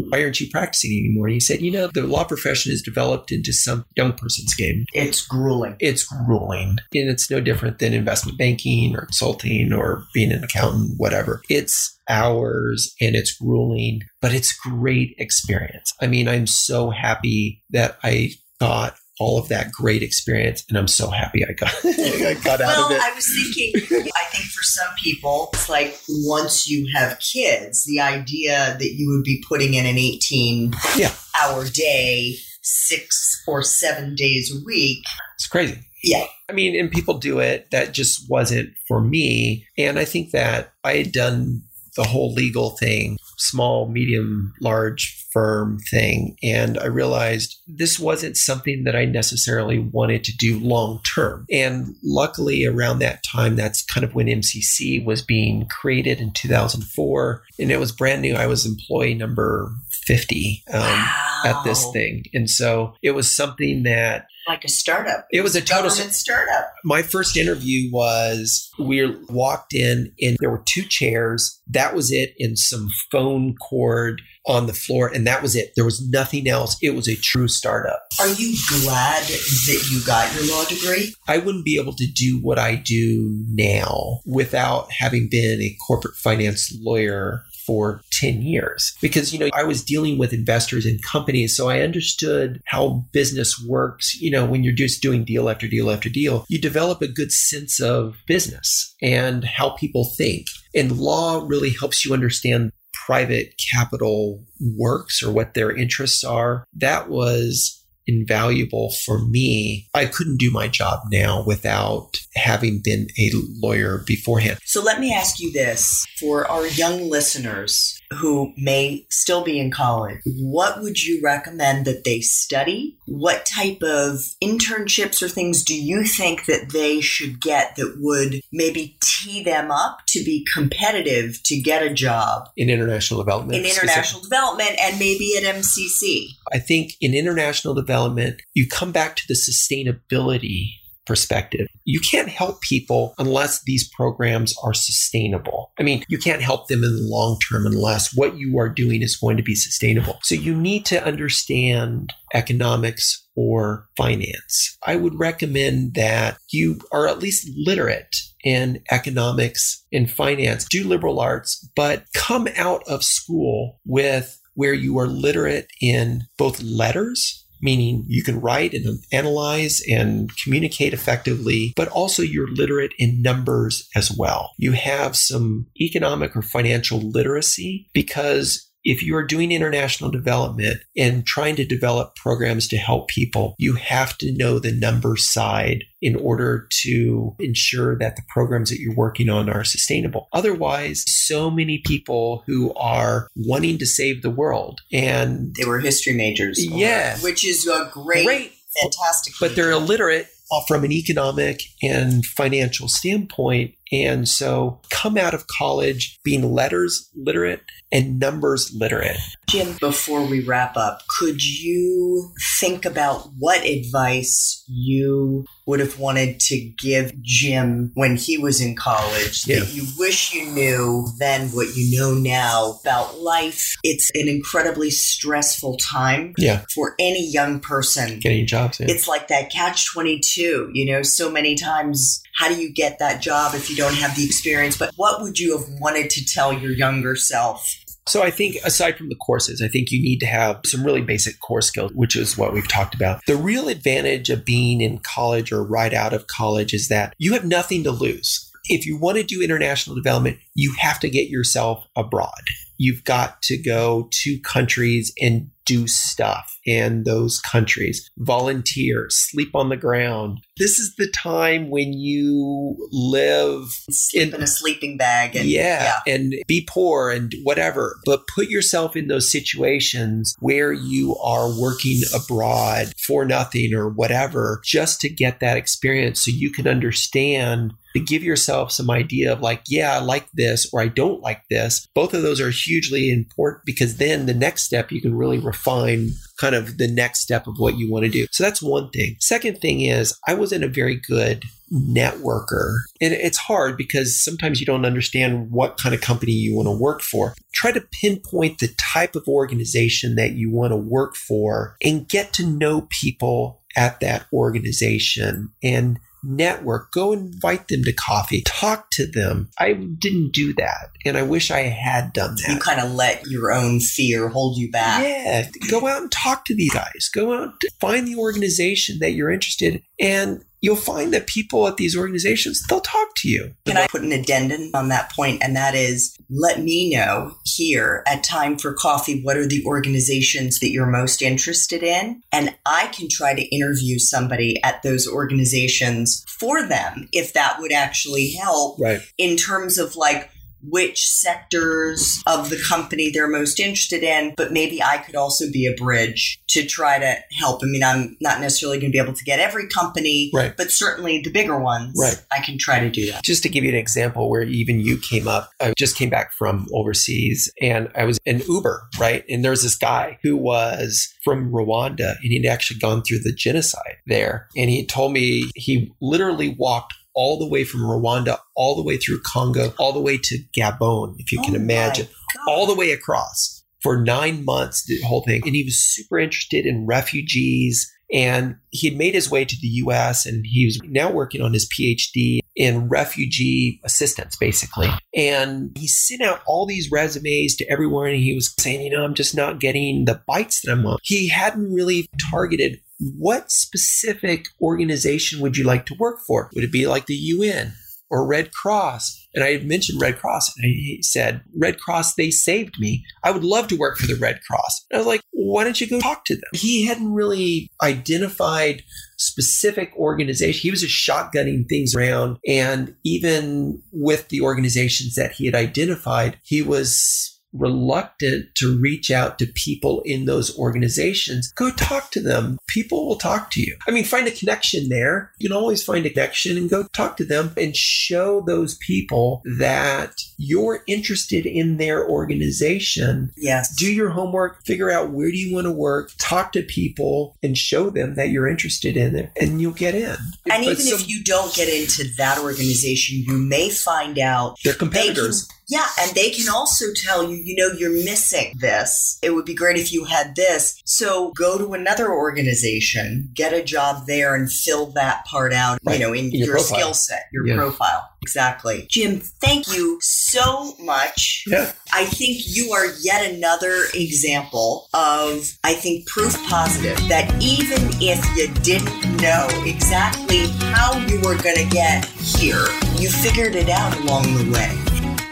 why 0.09 0.21
aren't 0.21 0.39
you 0.39 0.49
practicing 0.49 0.91
anymore? 0.91 1.27
And 1.27 1.33
he 1.33 1.39
said, 1.39 1.61
you 1.61 1.71
know, 1.71 1.87
the 1.87 2.03
law 2.03 2.23
profession 2.23 2.71
is 2.71 2.81
developed 2.81 3.31
into 3.31 3.53
some 3.53 3.85
young 3.95 4.13
person's 4.13 4.53
game. 4.55 4.85
It's 4.93 5.25
grueling. 5.25 5.75
It's 5.79 6.03
grueling. 6.03 6.77
And 6.93 7.09
it's 7.09 7.29
no 7.29 7.39
different 7.39 7.79
than 7.79 7.93
investment 7.93 8.37
banking 8.37 8.95
or 8.95 9.05
consulting 9.05 9.73
or 9.73 10.03
being 10.13 10.31
an 10.31 10.43
accountant, 10.43 10.93
whatever. 10.97 11.41
It's 11.49 11.97
hours 12.09 12.93
and 13.01 13.15
it's 13.15 13.35
grueling, 13.37 14.01
but 14.21 14.33
it's 14.33 14.53
great 14.53 15.15
experience. 15.17 15.93
I 16.01 16.07
mean, 16.07 16.27
I'm 16.27 16.47
so 16.47 16.89
happy 16.89 17.63
that 17.71 17.97
I 18.03 18.31
got 18.59 18.95
all 19.19 19.37
of 19.37 19.47
that 19.49 19.71
great 19.71 20.03
experience. 20.03 20.63
And 20.69 20.77
I'm 20.77 20.87
so 20.87 21.09
happy 21.09 21.45
I 21.45 21.53
got, 21.53 21.73
I 21.83 22.37
got 22.43 22.59
well, 22.59 22.85
out 22.85 22.91
of 22.91 22.97
it. 22.97 23.01
I 23.01 23.13
was 23.15 23.27
thinking, 23.27 24.11
I 24.15 24.23
think 24.31 24.45
for 24.45 24.63
some 24.63 24.93
people, 25.01 25.49
it's 25.53 25.69
like 25.69 25.99
once 26.09 26.67
you 26.67 26.87
have 26.93 27.19
kids, 27.19 27.85
the 27.85 27.99
idea 27.99 28.75
that 28.79 28.93
you 28.93 29.09
would 29.09 29.23
be 29.23 29.43
putting 29.47 29.73
in 29.73 29.85
an 29.85 29.97
18 29.97 30.73
yeah. 30.97 31.13
hour 31.41 31.65
day, 31.65 32.35
six 32.61 33.43
or 33.47 33.61
seven 33.63 34.15
days 34.15 34.53
a 34.53 34.63
week. 34.65 35.05
It's 35.35 35.47
crazy. 35.47 35.79
Yeah. 36.03 36.25
I 36.49 36.53
mean, 36.53 36.79
and 36.79 36.91
people 36.91 37.17
do 37.17 37.39
it. 37.39 37.71
That 37.71 37.93
just 37.93 38.29
wasn't 38.29 38.73
for 38.87 39.01
me. 39.01 39.67
And 39.77 39.97
I 39.97 40.05
think 40.05 40.31
that 40.31 40.73
I 40.83 40.97
had 40.97 41.11
done 41.11 41.63
the 41.95 42.03
whole 42.03 42.33
legal 42.33 42.71
thing, 42.71 43.17
small, 43.37 43.87
medium, 43.87 44.53
large 44.61 45.25
firm 45.31 45.79
thing. 45.91 46.37
And 46.41 46.77
I 46.77 46.85
realized 46.85 47.59
this 47.67 47.99
wasn't 47.99 48.37
something 48.37 48.85
that 48.85 48.95
I 48.95 49.05
necessarily 49.05 49.79
wanted 49.79 50.23
to 50.25 50.37
do 50.37 50.59
long 50.59 51.01
term. 51.13 51.45
And 51.51 51.95
luckily, 52.03 52.65
around 52.65 52.99
that 52.99 53.23
time, 53.23 53.55
that's 53.55 53.83
kind 53.83 54.03
of 54.03 54.15
when 54.15 54.27
MCC 54.27 55.03
was 55.03 55.21
being 55.21 55.67
created 55.67 56.21
in 56.21 56.31
2004. 56.31 57.43
And 57.59 57.71
it 57.71 57.79
was 57.79 57.91
brand 57.91 58.21
new. 58.21 58.35
I 58.35 58.47
was 58.47 58.65
employee 58.65 59.13
number 59.13 59.71
50. 60.05 60.63
Um, 60.71 60.81
wow. 60.81 61.41
at 61.45 61.63
this 61.63 61.85
thing. 61.91 62.23
And 62.33 62.49
so 62.49 62.95
it 63.01 63.11
was 63.11 63.31
something 63.31 63.83
that 63.83 64.27
like 64.47 64.63
a 64.63 64.69
startup. 64.69 65.25
It 65.31 65.41
was 65.41 65.55
a 65.55 65.61
total 65.61 65.89
startup. 65.89 66.73
My 66.83 67.01
first 67.01 67.35
interview 67.35 67.91
was 67.91 68.69
we 68.77 69.05
walked 69.27 69.73
in 69.73 70.11
and 70.21 70.37
there 70.39 70.51
were 70.51 70.63
two 70.65 70.83
chairs. 70.83 71.59
That 71.67 71.95
was 71.95 72.11
it, 72.11 72.35
and 72.39 72.57
some 72.57 72.89
phone 73.11 73.55
cord 73.55 74.21
on 74.45 74.67
the 74.67 74.73
floor, 74.73 75.07
and 75.07 75.25
that 75.25 75.41
was 75.41 75.55
it. 75.55 75.71
There 75.75 75.85
was 75.85 76.07
nothing 76.07 76.47
else. 76.47 76.77
It 76.81 76.91
was 76.91 77.07
a 77.07 77.15
true 77.15 77.47
startup. 77.47 78.05
Are 78.19 78.27
you 78.27 78.55
glad 78.83 79.23
that 79.23 79.89
you 79.91 80.05
got 80.05 80.31
your 80.35 80.55
law 80.55 80.63
degree? 80.65 81.15
I 81.27 81.39
wouldn't 81.39 81.65
be 81.65 81.79
able 81.79 81.95
to 81.95 82.05
do 82.05 82.39
what 82.43 82.59
I 82.59 82.75
do 82.75 83.43
now 83.49 84.19
without 84.25 84.91
having 84.91 85.27
been 85.29 85.59
a 85.61 85.75
corporate 85.87 86.15
finance 86.17 86.71
lawyer 86.79 87.43
for 87.65 88.01
10 88.13 88.41
years. 88.41 88.93
Because 89.01 89.33
you 89.33 89.39
know 89.39 89.49
I 89.53 89.63
was 89.63 89.83
dealing 89.83 90.17
with 90.17 90.33
investors 90.33 90.85
and 90.85 91.01
companies 91.03 91.55
so 91.55 91.69
I 91.69 91.81
understood 91.81 92.61
how 92.65 93.05
business 93.11 93.63
works. 93.65 94.19
You 94.19 94.31
know 94.31 94.45
when 94.45 94.63
you're 94.63 94.73
just 94.73 95.01
doing 95.01 95.23
deal 95.23 95.49
after 95.49 95.67
deal 95.67 95.89
after 95.89 96.09
deal 96.09 96.45
you 96.49 96.59
develop 96.59 97.01
a 97.01 97.07
good 97.07 97.31
sense 97.31 97.79
of 97.79 98.15
business 98.27 98.95
and 99.01 99.43
how 99.43 99.71
people 99.71 100.11
think. 100.17 100.47
And 100.73 100.97
law 100.97 101.43
really 101.45 101.71
helps 101.71 102.05
you 102.05 102.13
understand 102.13 102.71
private 103.05 103.53
capital 103.73 104.43
works 104.77 105.21
or 105.21 105.31
what 105.31 105.53
their 105.53 105.71
interests 105.71 106.23
are. 106.23 106.65
That 106.73 107.09
was 107.09 107.84
invaluable 108.07 108.91
for 109.05 109.19
me. 109.25 109.87
I 109.93 110.05
couldn't 110.05 110.37
do 110.37 110.51
my 110.51 110.67
job 110.67 110.99
now 111.11 111.43
without 111.45 112.17
having 112.35 112.81
been 112.83 113.07
a 113.17 113.31
lawyer 113.59 114.03
beforehand. 114.05 114.59
So 114.63 114.81
let 114.81 114.99
me 114.99 115.13
ask 115.13 115.39
you 115.39 115.51
this 115.51 116.05
for 116.19 116.47
our 116.47 116.67
young 116.67 117.09
listeners 117.09 117.99
who 118.15 118.53
may 118.57 119.05
still 119.09 119.43
be 119.43 119.59
in 119.59 119.71
college, 119.71 120.19
what 120.25 120.81
would 120.81 121.03
you 121.03 121.21
recommend 121.23 121.85
that 121.85 122.03
they 122.03 122.19
study? 122.21 122.97
What 123.05 123.45
type 123.45 123.81
of 123.81 124.19
internships 124.43 125.21
or 125.21 125.27
things 125.27 125.63
do 125.63 125.79
you 125.79 126.03
think 126.03 126.45
that 126.45 126.71
they 126.71 127.01
should 127.01 127.41
get 127.41 127.75
that 127.75 127.95
would 127.99 128.41
maybe 128.51 128.97
tee 129.01 129.43
them 129.43 129.71
up 129.71 129.99
to 130.07 130.23
be 130.23 130.45
competitive 130.53 131.41
to 131.43 131.59
get 131.59 131.83
a 131.83 131.93
job 131.93 132.49
in 132.57 132.69
international 132.69 133.21
development? 133.21 133.59
In 133.59 133.65
international 133.65 134.21
development 134.21 134.71
and 134.79 134.97
maybe 134.99 135.33
at 135.37 135.43
MCC. 135.43 136.27
I 136.53 136.59
think 136.59 136.93
in 137.01 137.13
international 137.13 137.73
development, 137.73 138.41
you 138.53 138.67
come 138.67 138.91
back 138.91 139.15
to 139.17 139.23
the 139.27 139.33
sustainability 139.35 140.69
perspective. 141.05 141.67
You 141.83 141.99
can't 141.99 142.29
help 142.29 142.61
people 142.61 143.13
unless 143.17 143.63
these 143.63 143.87
programs 143.89 144.55
are 144.63 144.73
sustainable. 144.73 145.71
I 145.79 145.83
mean, 145.83 146.03
you 146.07 146.17
can't 146.17 146.41
help 146.41 146.67
them 146.67 146.83
in 146.83 146.95
the 146.95 147.01
long 147.03 147.37
term 147.49 147.65
unless 147.65 148.15
what 148.15 148.37
you 148.37 148.57
are 148.59 148.69
doing 148.69 149.01
is 149.01 149.15
going 149.15 149.37
to 149.37 149.43
be 149.43 149.55
sustainable. 149.55 150.19
So 150.23 150.35
you 150.35 150.55
need 150.55 150.85
to 150.85 151.03
understand 151.03 152.13
economics 152.33 153.25
or 153.35 153.87
finance. 153.97 154.77
I 154.85 154.95
would 154.95 155.19
recommend 155.19 155.93
that 155.95 156.37
you 156.51 156.79
are 156.91 157.07
at 157.07 157.19
least 157.19 157.49
literate 157.55 158.15
in 158.43 158.81
economics 158.91 159.85
and 159.91 160.09
finance, 160.09 160.65
do 160.69 160.87
liberal 160.87 161.19
arts, 161.19 161.67
but 161.75 162.05
come 162.13 162.47
out 162.55 162.83
of 162.87 163.03
school 163.03 163.79
with 163.85 164.39
where 164.53 164.73
you 164.73 164.97
are 164.97 165.07
literate 165.07 165.67
in 165.81 166.23
both 166.37 166.61
letters 166.61 167.44
meaning 167.65 168.05
you 168.07 168.23
can 168.23 168.39
write 168.39 168.73
and 168.73 169.03
analyze 169.11 169.81
and 169.89 170.31
communicate 170.37 170.93
effectively, 170.93 171.73
but 171.75 171.89
also 171.89 172.21
you're 172.21 172.53
literate 172.53 172.93
in 172.97 173.21
numbers 173.21 173.89
as 173.95 174.11
well. 174.17 174.51
You 174.57 174.71
have 174.71 175.17
some 175.17 175.67
economic 175.81 176.35
or 176.35 176.41
financial 176.41 176.99
literacy 176.99 177.89
because 177.93 178.69
if 178.85 179.01
you 179.03 179.15
are 179.15 179.25
doing 179.25 179.51
international 179.51 180.11
development 180.11 180.81
and 180.95 181.25
trying 181.25 181.55
to 181.55 181.65
develop 181.65 182.15
programs 182.15 182.67
to 182.69 182.77
help 182.77 183.09
people, 183.09 183.55
you 183.57 183.73
have 183.73 184.17
to 184.19 184.31
know 184.31 184.59
the 184.59 184.71
numbers 184.71 185.27
side 185.27 185.83
in 186.01 186.15
order 186.15 186.67
to 186.83 187.35
ensure 187.39 187.97
that 187.97 188.15
the 188.15 188.21
programs 188.29 188.69
that 188.69 188.79
you're 188.79 188.95
working 188.95 189.27
on 189.27 189.49
are 189.49 189.63
sustainable. 189.63 190.27
Otherwise, 190.31 191.03
so 191.07 191.49
many 191.49 191.81
people 191.83 192.43
who 192.45 192.73
are 192.75 193.27
wanting 193.35 193.79
to 193.79 193.85
save 193.87 194.21
the 194.21 194.29
world 194.29 194.81
and 194.93 195.55
they 195.55 195.65
were 195.65 195.79
history 195.79 196.13
majors. 196.13 196.63
Yeah. 196.63 197.17
Which 197.17 197.45
is 197.45 197.67
a 197.67 197.89
great, 197.91 198.25
great 198.25 198.51
fantastic. 198.81 199.33
But 199.39 199.55
they're 199.55 199.71
illiterate 199.71 200.27
uh, 200.51 200.61
from 200.67 200.83
an 200.83 200.91
economic 200.91 201.61
and 201.81 202.25
financial 202.25 202.87
standpoint. 202.87 203.74
And 203.91 204.27
so 204.27 204.81
come 204.89 205.17
out 205.17 205.33
of 205.33 205.47
college 205.47 206.17
being 206.23 206.51
letters 206.51 207.09
literate 207.15 207.61
and 207.91 208.19
numbers 208.19 208.73
literate. 208.75 209.17
Jim, 209.47 209.77
before 209.79 210.25
we 210.25 210.43
wrap 210.43 210.75
up, 210.75 211.03
could 211.07 211.43
you 211.43 212.33
think 212.59 212.83
about 212.83 213.29
what 213.37 213.63
advice 213.63 214.63
you 214.67 215.45
would 215.67 215.79
have 215.79 215.99
wanted 215.99 216.39
to 216.39 216.59
give 216.77 217.13
Jim 217.21 217.91
when 217.93 218.15
he 218.15 218.37
was 218.37 218.59
in 218.59 218.75
college 218.75 219.47
yeah. 219.47 219.59
that 219.59 219.73
you 219.73 219.83
wish 219.97 220.33
you 220.33 220.45
knew 220.51 221.07
then 221.19 221.49
what 221.49 221.75
you 221.75 221.97
know 221.97 222.13
now 222.13 222.79
about 222.81 223.19
life? 223.19 223.75
It's 223.83 224.11
an 224.15 224.27
incredibly 224.27 224.89
stressful 224.89 225.77
time 225.77 226.33
yeah. 226.37 226.65
for 226.73 226.95
any 226.99 227.25
young 227.25 227.59
person. 227.59 228.19
Getting 228.19 228.47
jobs. 228.47 228.79
Yeah. 228.79 228.87
It's 228.89 229.07
like 229.07 229.27
that 229.29 229.51
catch 229.51 229.91
22, 229.93 230.71
you 230.73 230.85
know, 230.91 231.01
so 231.01 231.31
many 231.31 231.55
times 231.55 232.21
how 232.35 232.49
do 232.49 232.61
you 232.61 232.71
get 232.71 232.99
that 232.99 233.21
job 233.21 233.55
if 233.55 233.69
you 233.69 233.74
don't 233.75 233.95
have 233.95 234.15
the 234.15 234.25
experience? 234.25 234.77
But 234.77 234.91
what 234.95 235.21
would 235.21 235.39
you 235.39 235.57
have 235.57 235.67
wanted 235.79 236.09
to 236.11 236.25
tell 236.25 236.53
your 236.53 236.71
younger 236.71 237.15
self? 237.15 237.75
So 238.07 238.21
I 238.21 238.29
think 238.29 238.57
aside 238.63 238.97
from 238.97 239.09
the 239.09 239.15
courses, 239.15 239.63
I 239.63 239.67
think 239.67 239.91
you 239.91 240.01
need 240.01 240.19
to 240.19 240.27
have 240.27 240.61
some 240.65 240.83
really 240.83 241.01
basic 241.01 241.39
core 241.39 241.61
skills, 241.61 241.91
which 241.93 242.15
is 242.15 242.37
what 242.37 242.53
we've 242.53 242.67
talked 242.67 242.93
about. 242.93 243.21
The 243.25 243.35
real 243.35 243.67
advantage 243.67 244.29
of 244.29 244.45
being 244.45 244.81
in 244.81 244.99
college 244.99 245.51
or 245.51 245.63
right 245.63 245.93
out 245.93 246.13
of 246.13 246.27
college 246.27 246.73
is 246.73 246.87
that 246.89 247.15
you 247.17 247.33
have 247.33 247.45
nothing 247.45 247.83
to 247.83 247.91
lose. 247.91 248.51
If 248.65 248.85
you 248.85 248.97
want 248.97 249.17
to 249.17 249.23
do 249.23 249.41
international 249.41 249.95
development, 249.95 250.37
you 250.53 250.75
have 250.77 250.99
to 250.99 251.09
get 251.09 251.29
yourself 251.29 251.87
abroad. 251.95 252.41
You've 252.77 253.03
got 253.03 253.41
to 253.43 253.57
go 253.57 254.07
to 254.11 254.39
countries 254.39 255.11
and 255.19 255.49
do 255.65 255.87
stuff 255.87 256.59
in 256.65 257.03
those 257.03 257.39
countries. 257.39 258.09
Volunteer, 258.17 259.07
sleep 259.09 259.55
on 259.55 259.69
the 259.69 259.77
ground. 259.77 260.39
This 260.57 260.79
is 260.79 260.95
the 260.97 261.07
time 261.07 261.69
when 261.69 261.93
you 261.93 262.75
live 262.91 263.67
sleep 263.89 264.29
in, 264.29 264.35
in 264.35 264.43
a 264.43 264.47
sleeping 264.47 264.97
bag 264.97 265.35
and 265.35 265.47
yeah, 265.47 265.99
yeah, 266.05 266.13
and 266.13 266.35
be 266.47 266.65
poor 266.67 267.09
and 267.09 267.33
whatever. 267.43 267.97
But 268.05 268.27
put 268.33 268.49
yourself 268.49 268.95
in 268.95 269.07
those 269.07 269.29
situations 269.29 270.35
where 270.39 270.71
you 270.71 271.15
are 271.17 271.49
working 271.59 272.01
abroad 272.13 272.93
for 272.99 273.25
nothing 273.25 273.73
or 273.73 273.89
whatever 273.89 274.61
just 274.63 275.01
to 275.01 275.09
get 275.09 275.39
that 275.39 275.57
experience 275.57 276.23
so 276.23 276.31
you 276.31 276.51
can 276.51 276.67
understand 276.67 277.73
to 277.95 277.99
give 278.01 278.23
yourself 278.23 278.73
some 278.73 278.89
idea 278.89 279.31
of 279.31 279.39
like, 279.39 279.61
yeah, 279.67 279.95
I 279.95 279.99
like 279.99 280.27
this 280.33 280.69
or 280.73 280.81
I 280.81 280.89
don't 280.89 281.21
like 281.21 281.43
this. 281.49 281.87
Both 281.95 282.13
of 282.13 282.23
those 282.23 282.41
are 282.41 282.49
hugely 282.49 283.09
important 283.09 283.63
because 283.65 283.97
then 283.97 284.25
the 284.25 284.33
next 284.33 284.63
step 284.63 284.91
you 284.91 285.01
can 285.01 285.15
really 285.15 285.39
refine 285.55 286.09
kind 286.37 286.55
of 286.55 286.77
the 286.77 286.87
next 286.87 287.21
step 287.21 287.47
of 287.47 287.55
what 287.57 287.77
you 287.77 287.89
want 287.89 288.03
to 288.05 288.11
do. 288.11 288.27
So 288.31 288.43
that's 288.43 288.61
one 288.61 288.89
thing. 288.89 289.15
Second 289.19 289.59
thing 289.59 289.81
is 289.81 290.17
I 290.27 290.33
wasn't 290.33 290.63
a 290.63 290.69
very 290.69 290.99
good 291.07 291.43
networker. 291.71 292.79
And 293.01 293.13
it's 293.13 293.37
hard 293.37 293.77
because 293.77 294.23
sometimes 294.23 294.59
you 294.59 294.65
don't 294.65 294.85
understand 294.85 295.51
what 295.51 295.77
kind 295.77 295.95
of 295.95 296.01
company 296.01 296.33
you 296.33 296.55
want 296.55 296.67
to 296.67 296.77
work 296.77 297.01
for. 297.01 297.33
Try 297.53 297.71
to 297.71 297.83
pinpoint 298.01 298.59
the 298.59 298.73
type 298.79 299.15
of 299.15 299.27
organization 299.27 300.15
that 300.15 300.33
you 300.33 300.51
want 300.51 300.71
to 300.71 300.77
work 300.77 301.15
for 301.15 301.75
and 301.83 302.07
get 302.07 302.33
to 302.33 302.45
know 302.45 302.87
people 302.89 303.63
at 303.75 303.99
that 303.99 304.25
organization 304.31 305.49
and 305.63 305.99
network, 306.25 306.91
go 306.91 307.11
invite 307.13 307.67
them 307.67 307.83
to 307.83 307.93
coffee, 307.93 308.41
talk 308.41 308.89
to 308.91 309.05
them. 309.05 309.49
I 309.59 309.73
didn't 309.73 310.31
do 310.33 310.53
that. 310.55 310.89
And 311.05 311.17
I 311.17 311.23
wish 311.23 311.51
I 311.51 311.61
had 311.61 312.13
done 312.13 312.35
that. 312.35 312.53
You 312.53 312.59
kind 312.59 312.81
of 312.81 312.91
let 312.91 313.25
your 313.27 313.53
own 313.53 313.79
fear 313.79 314.29
hold 314.29 314.57
you 314.57 314.71
back. 314.71 315.03
Yeah. 315.03 315.49
Go 315.69 315.87
out 315.87 316.01
and 316.01 316.11
talk 316.11 316.45
to 316.45 316.55
these 316.55 316.73
guys. 316.73 317.09
Go 317.13 317.33
out, 317.33 317.53
find 317.79 318.07
the 318.07 318.17
organization 318.17 318.99
that 318.99 319.11
you're 319.11 319.31
interested 319.31 319.81
in, 319.97 320.07
and 320.07 320.43
you'll 320.61 320.75
find 320.75 321.13
that 321.13 321.27
people 321.27 321.67
at 321.67 321.77
these 321.77 321.95
organizations, 321.95 322.63
they'll 322.67 322.81
talk 322.81 323.09
to 323.17 323.29
you. 323.29 323.53
Can 323.65 323.77
I 323.77 323.87
put 323.87 324.01
an 324.01 324.11
addendum 324.11 324.71
on 324.73 324.89
that 324.89 325.11
point? 325.11 325.43
And 325.43 325.55
that 325.55 325.75
is 325.75 326.17
let 326.29 326.61
me 326.61 326.95
know 326.95 327.35
here 327.43 328.03
at 328.07 328.23
Time 328.23 328.57
for 328.57 328.73
Coffee 328.73 329.21
what 329.21 329.37
are 329.37 329.47
the 329.47 329.63
organizations 329.65 330.59
that 330.59 330.71
you're 330.71 330.85
most 330.85 331.21
interested 331.21 331.83
in. 331.83 332.21
And 332.31 332.55
I 332.65 332.87
can 332.87 333.07
try 333.09 333.33
to 333.35 333.55
interview 333.55 333.99
somebody 333.99 334.61
at 334.63 334.81
those 334.81 335.07
organizations 335.07 336.23
for 336.27 336.67
them 336.67 337.09
if 337.11 337.33
that 337.33 337.57
would 337.59 337.71
actually 337.71 338.31
help 338.31 338.79
right. 338.79 339.01
in 339.17 339.37
terms 339.37 339.77
of 339.77 339.95
like, 339.95 340.31
which 340.69 341.07
sectors 341.07 342.21
of 342.27 342.49
the 342.49 342.61
company 342.67 343.09
they're 343.11 343.27
most 343.27 343.59
interested 343.59 344.03
in, 344.03 344.33
but 344.37 344.51
maybe 344.51 344.81
I 344.81 344.97
could 344.97 345.15
also 345.15 345.45
be 345.51 345.65
a 345.65 345.73
bridge 345.73 346.39
to 346.49 346.65
try 346.65 346.99
to 346.99 347.15
help. 347.39 347.61
I 347.63 347.67
mean, 347.67 347.83
I'm 347.83 348.17
not 348.21 348.39
necessarily 348.39 348.79
going 348.79 348.91
to 348.91 348.95
be 348.95 349.01
able 349.03 349.13
to 349.13 349.23
get 349.23 349.39
every 349.39 349.67
company, 349.67 350.29
Right. 350.33 350.55
but 350.55 350.71
certainly 350.71 351.21
the 351.21 351.31
bigger 351.31 351.59
ones, 351.59 351.93
Right. 351.99 352.17
I 352.31 352.41
can 352.41 352.57
try 352.57 352.79
to 352.79 352.89
do 352.89 353.11
that. 353.11 353.23
Just 353.23 353.43
to 353.43 353.49
give 353.49 353.63
you 353.63 353.69
an 353.69 353.75
example 353.75 354.29
where 354.29 354.43
even 354.43 354.79
you 354.79 354.97
came 354.97 355.27
up, 355.27 355.49
I 355.61 355.73
just 355.77 355.95
came 355.97 356.09
back 356.09 356.33
from 356.33 356.67
overseas 356.73 357.51
and 357.61 357.89
I 357.95 358.05
was 358.05 358.17
in 358.25 358.41
Uber, 358.47 358.87
right? 358.99 359.23
And 359.29 359.43
there 359.43 359.51
was 359.51 359.63
this 359.63 359.75
guy 359.75 360.17
who 360.23 360.37
was 360.37 361.13
from 361.23 361.51
Rwanda 361.51 362.15
and 362.21 362.31
he'd 362.31 362.45
actually 362.45 362.79
gone 362.79 363.03
through 363.03 363.19
the 363.19 363.33
genocide 363.33 363.97
there. 364.05 364.47
And 364.55 364.69
he 364.69 364.85
told 364.85 365.11
me 365.13 365.49
he 365.55 365.91
literally 366.01 366.55
walked 366.57 366.93
all 367.15 367.39
the 367.39 367.47
way 367.47 367.63
from 367.63 367.81
Rwanda, 367.81 368.37
all 368.55 368.75
the 368.75 368.83
way 368.83 368.97
through 368.97 369.21
Congo, 369.21 369.73
all 369.79 369.93
the 369.93 370.01
way 370.01 370.17
to 370.17 370.37
Gabon, 370.55 371.15
if 371.17 371.31
you 371.31 371.41
can 371.41 371.55
Oh 371.55 371.59
imagine, 371.59 372.07
all 372.47 372.65
the 372.65 372.75
way 372.75 372.91
across 372.91 373.63
for 373.81 374.01
nine 374.01 374.43
months, 374.43 374.83
the 374.85 374.99
whole 375.01 375.21
thing. 375.21 375.43
And 375.45 375.55
he 375.55 375.63
was 375.63 375.79
super 375.79 376.19
interested 376.19 376.65
in 376.65 376.85
refugees. 376.85 377.91
And 378.11 378.57
he 378.69 378.87
had 378.87 378.97
made 378.97 379.15
his 379.15 379.31
way 379.31 379.45
to 379.45 379.55
the 379.61 379.67
US 379.67 380.25
and 380.25 380.45
he 380.47 380.65
was 380.65 380.79
now 380.85 381.11
working 381.11 381.41
on 381.41 381.53
his 381.53 381.67
PhD 381.67 382.39
in 382.55 382.87
refugee 382.87 383.79
assistance, 383.83 384.37
basically. 384.37 384.89
And 385.15 385.71
he 385.77 385.87
sent 385.87 386.21
out 386.21 386.41
all 386.45 386.65
these 386.65 386.91
resumes 386.91 387.55
to 387.57 387.69
everyone 387.69 388.09
and 388.09 388.23
he 388.23 388.33
was 388.33 388.53
saying, 388.59 388.81
you 388.81 388.91
know, 388.91 389.03
I'm 389.03 389.15
just 389.15 389.35
not 389.35 389.59
getting 389.59 390.05
the 390.05 390.21
bites 390.27 390.61
that 390.61 390.71
I'm 390.71 390.83
want. 390.83 391.01
He 391.03 391.29
hadn't 391.29 391.73
really 391.73 392.07
targeted 392.31 392.79
what 392.99 393.51
specific 393.51 394.47
organization 394.61 395.41
would 395.41 395.57
you 395.57 395.63
like 395.63 395.85
to 395.87 395.95
work 395.99 396.19
for? 396.25 396.49
Would 396.55 396.63
it 396.63 396.71
be 396.71 396.87
like 396.87 397.05
the 397.05 397.15
UN 397.15 397.73
or 398.09 398.27
Red 398.27 398.51
Cross? 398.51 399.27
And 399.33 399.43
I 399.43 399.51
had 399.51 399.65
mentioned 399.65 399.99
Red 399.99 400.17
Cross, 400.17 400.53
and 400.57 400.65
he 400.65 400.99
said, 401.01 401.41
Red 401.57 401.77
Cross, 401.77 402.15
they 402.15 402.31
saved 402.31 402.79
me. 402.79 403.03
I 403.23 403.31
would 403.31 403.43
love 403.43 403.67
to 403.67 403.75
work 403.75 403.97
for 403.97 404.07
the 404.07 404.15
Red 404.15 404.39
Cross. 404.49 404.85
And 404.89 404.95
I 404.95 404.99
was 404.99 405.07
like, 405.07 405.21
why 405.31 405.65
don't 405.65 405.79
you 405.81 405.87
go 405.87 405.99
talk 405.99 406.23
to 406.25 406.35
them? 406.35 406.43
He 406.53 406.85
hadn't 406.85 407.13
really 407.13 407.69
identified 407.83 408.83
specific 409.17 409.93
organization. 409.97 410.61
He 410.61 410.71
was 410.71 410.81
just 410.81 410.95
shotgunning 410.95 411.67
things 411.67 411.95
around. 411.95 412.37
And 412.47 412.95
even 413.03 413.81
with 413.91 414.29
the 414.29 414.41
organizations 414.41 415.15
that 415.15 415.33
he 415.33 415.45
had 415.45 415.55
identified, 415.55 416.39
he 416.43 416.61
was 416.61 417.34
reluctant 417.57 418.53
to 418.55 418.77
reach 418.77 419.11
out 419.11 419.37
to 419.39 419.45
people 419.47 420.01
in 420.05 420.25
those 420.25 420.57
organizations. 420.57 421.51
Go 421.53 421.71
talk 421.71 422.11
to 422.11 422.21
them. 422.21 422.57
People 422.67 423.07
will 423.07 423.15
talk 423.17 423.51
to 423.51 423.61
you. 423.61 423.75
I 423.87 423.91
mean, 423.91 424.03
find 424.03 424.27
a 424.27 424.31
connection 424.31 424.89
there. 424.89 425.31
You 425.39 425.49
can 425.49 425.57
always 425.57 425.83
find 425.83 426.05
a 426.05 426.09
connection 426.09 426.57
and 426.57 426.69
go 426.69 426.83
talk 426.93 427.17
to 427.17 427.25
them 427.25 427.51
and 427.57 427.75
show 427.75 428.41
those 428.41 428.75
people 428.75 429.41
that 429.57 430.21
you're 430.37 430.83
interested 430.87 431.45
in 431.45 431.77
their 431.77 432.07
organization 432.07 433.31
Yes. 433.37 433.73
do 433.75 433.91
your 433.91 434.09
homework, 434.09 434.65
figure 434.65 434.91
out 434.91 435.11
where 435.11 435.29
do 435.31 435.37
you 435.37 435.53
want 435.53 435.65
to 435.65 435.71
work, 435.71 436.11
talk 436.17 436.51
to 436.53 436.61
people, 436.61 437.35
and 437.43 437.57
show 437.57 437.89
them 437.89 438.15
that 438.15 438.29
you're 438.29 438.47
interested 438.47 438.97
in 438.97 439.15
it, 439.15 439.31
and 439.39 439.61
you'll 439.61 439.71
get 439.71 439.95
in. 439.95 440.03
and 440.05 440.17
But 440.45 440.61
even 440.63 440.77
some- 440.77 440.99
if 440.99 441.09
you 441.09 441.23
don't 441.23 441.53
get 441.53 441.67
into 441.69 442.05
that 442.17 442.39
organization, 442.39 443.23
you 443.27 443.33
may 443.37 443.69
find 443.69 444.17
out 444.19 444.57
they're 444.63 444.73
they 444.73 444.79
competitors. 444.79 445.43
can, 445.43 445.55
yeah, 445.67 445.87
and 445.99 446.11
they 446.15 446.29
can 446.31 446.47
also 446.49 446.85
tell 446.95 447.29
you, 447.29 447.35
you 447.37 447.55
know, 447.55 447.75
you're 447.77 447.91
missing 448.03 448.53
this. 448.57 449.17
It 449.21 449.33
would 449.33 449.45
be 449.45 449.53
great 449.55 449.77
if 449.77 449.91
you 449.91 450.05
had 450.05 450.35
this. 450.35 450.81
So 450.85 451.31
go 451.31 451.57
to 451.57 451.73
another 451.73 452.11
organization, 452.11 453.29
get 453.33 453.53
a 453.53 453.63
job 453.63 454.05
there, 454.07 454.35
and 454.35 454.51
fill 454.51 454.87
that 454.91 455.25
part 455.25 455.53
out. 455.53 455.79
Right. 455.83 455.99
You 455.99 456.05
know, 456.05 456.13
in, 456.13 456.31
your 456.31 456.47
your, 456.47 456.59
skill 456.59 456.93
set, 456.93 457.27
your 457.31 457.47
Yeah. 457.47 457.55
profile. 457.55 458.09
Exactly. 458.21 458.87
Jim, 458.89 459.19
thank 459.19 459.67
you 459.75 459.99
so 460.01 460.73
much. 460.79 461.43
yeah, 461.47 461.71
I 461.93 462.05
think 462.05 462.39
you 462.47 462.71
are 462.73 462.87
yet 463.01 463.31
another 463.31 463.83
example 463.93 464.87
of, 464.95 465.55
I 465.63 465.73
think, 465.73 466.07
proof 466.07 466.33
positive 466.47 466.97
that 467.07 467.31
even 467.41 467.81
if 468.01 468.19
you 468.35 468.47
didn't 468.63 469.17
know 469.21 469.47
exactly 469.65 470.47
how 470.73 470.97
you 471.07 471.17
were 471.17 471.37
going 471.41 471.57
to 471.57 471.69
get 471.69 472.05
here, 472.05 472.65
you 472.97 473.09
figured 473.09 473.55
it 473.55 473.69
out 473.69 473.95
along 473.99 474.23
the 474.23 474.51
way. 474.51 474.94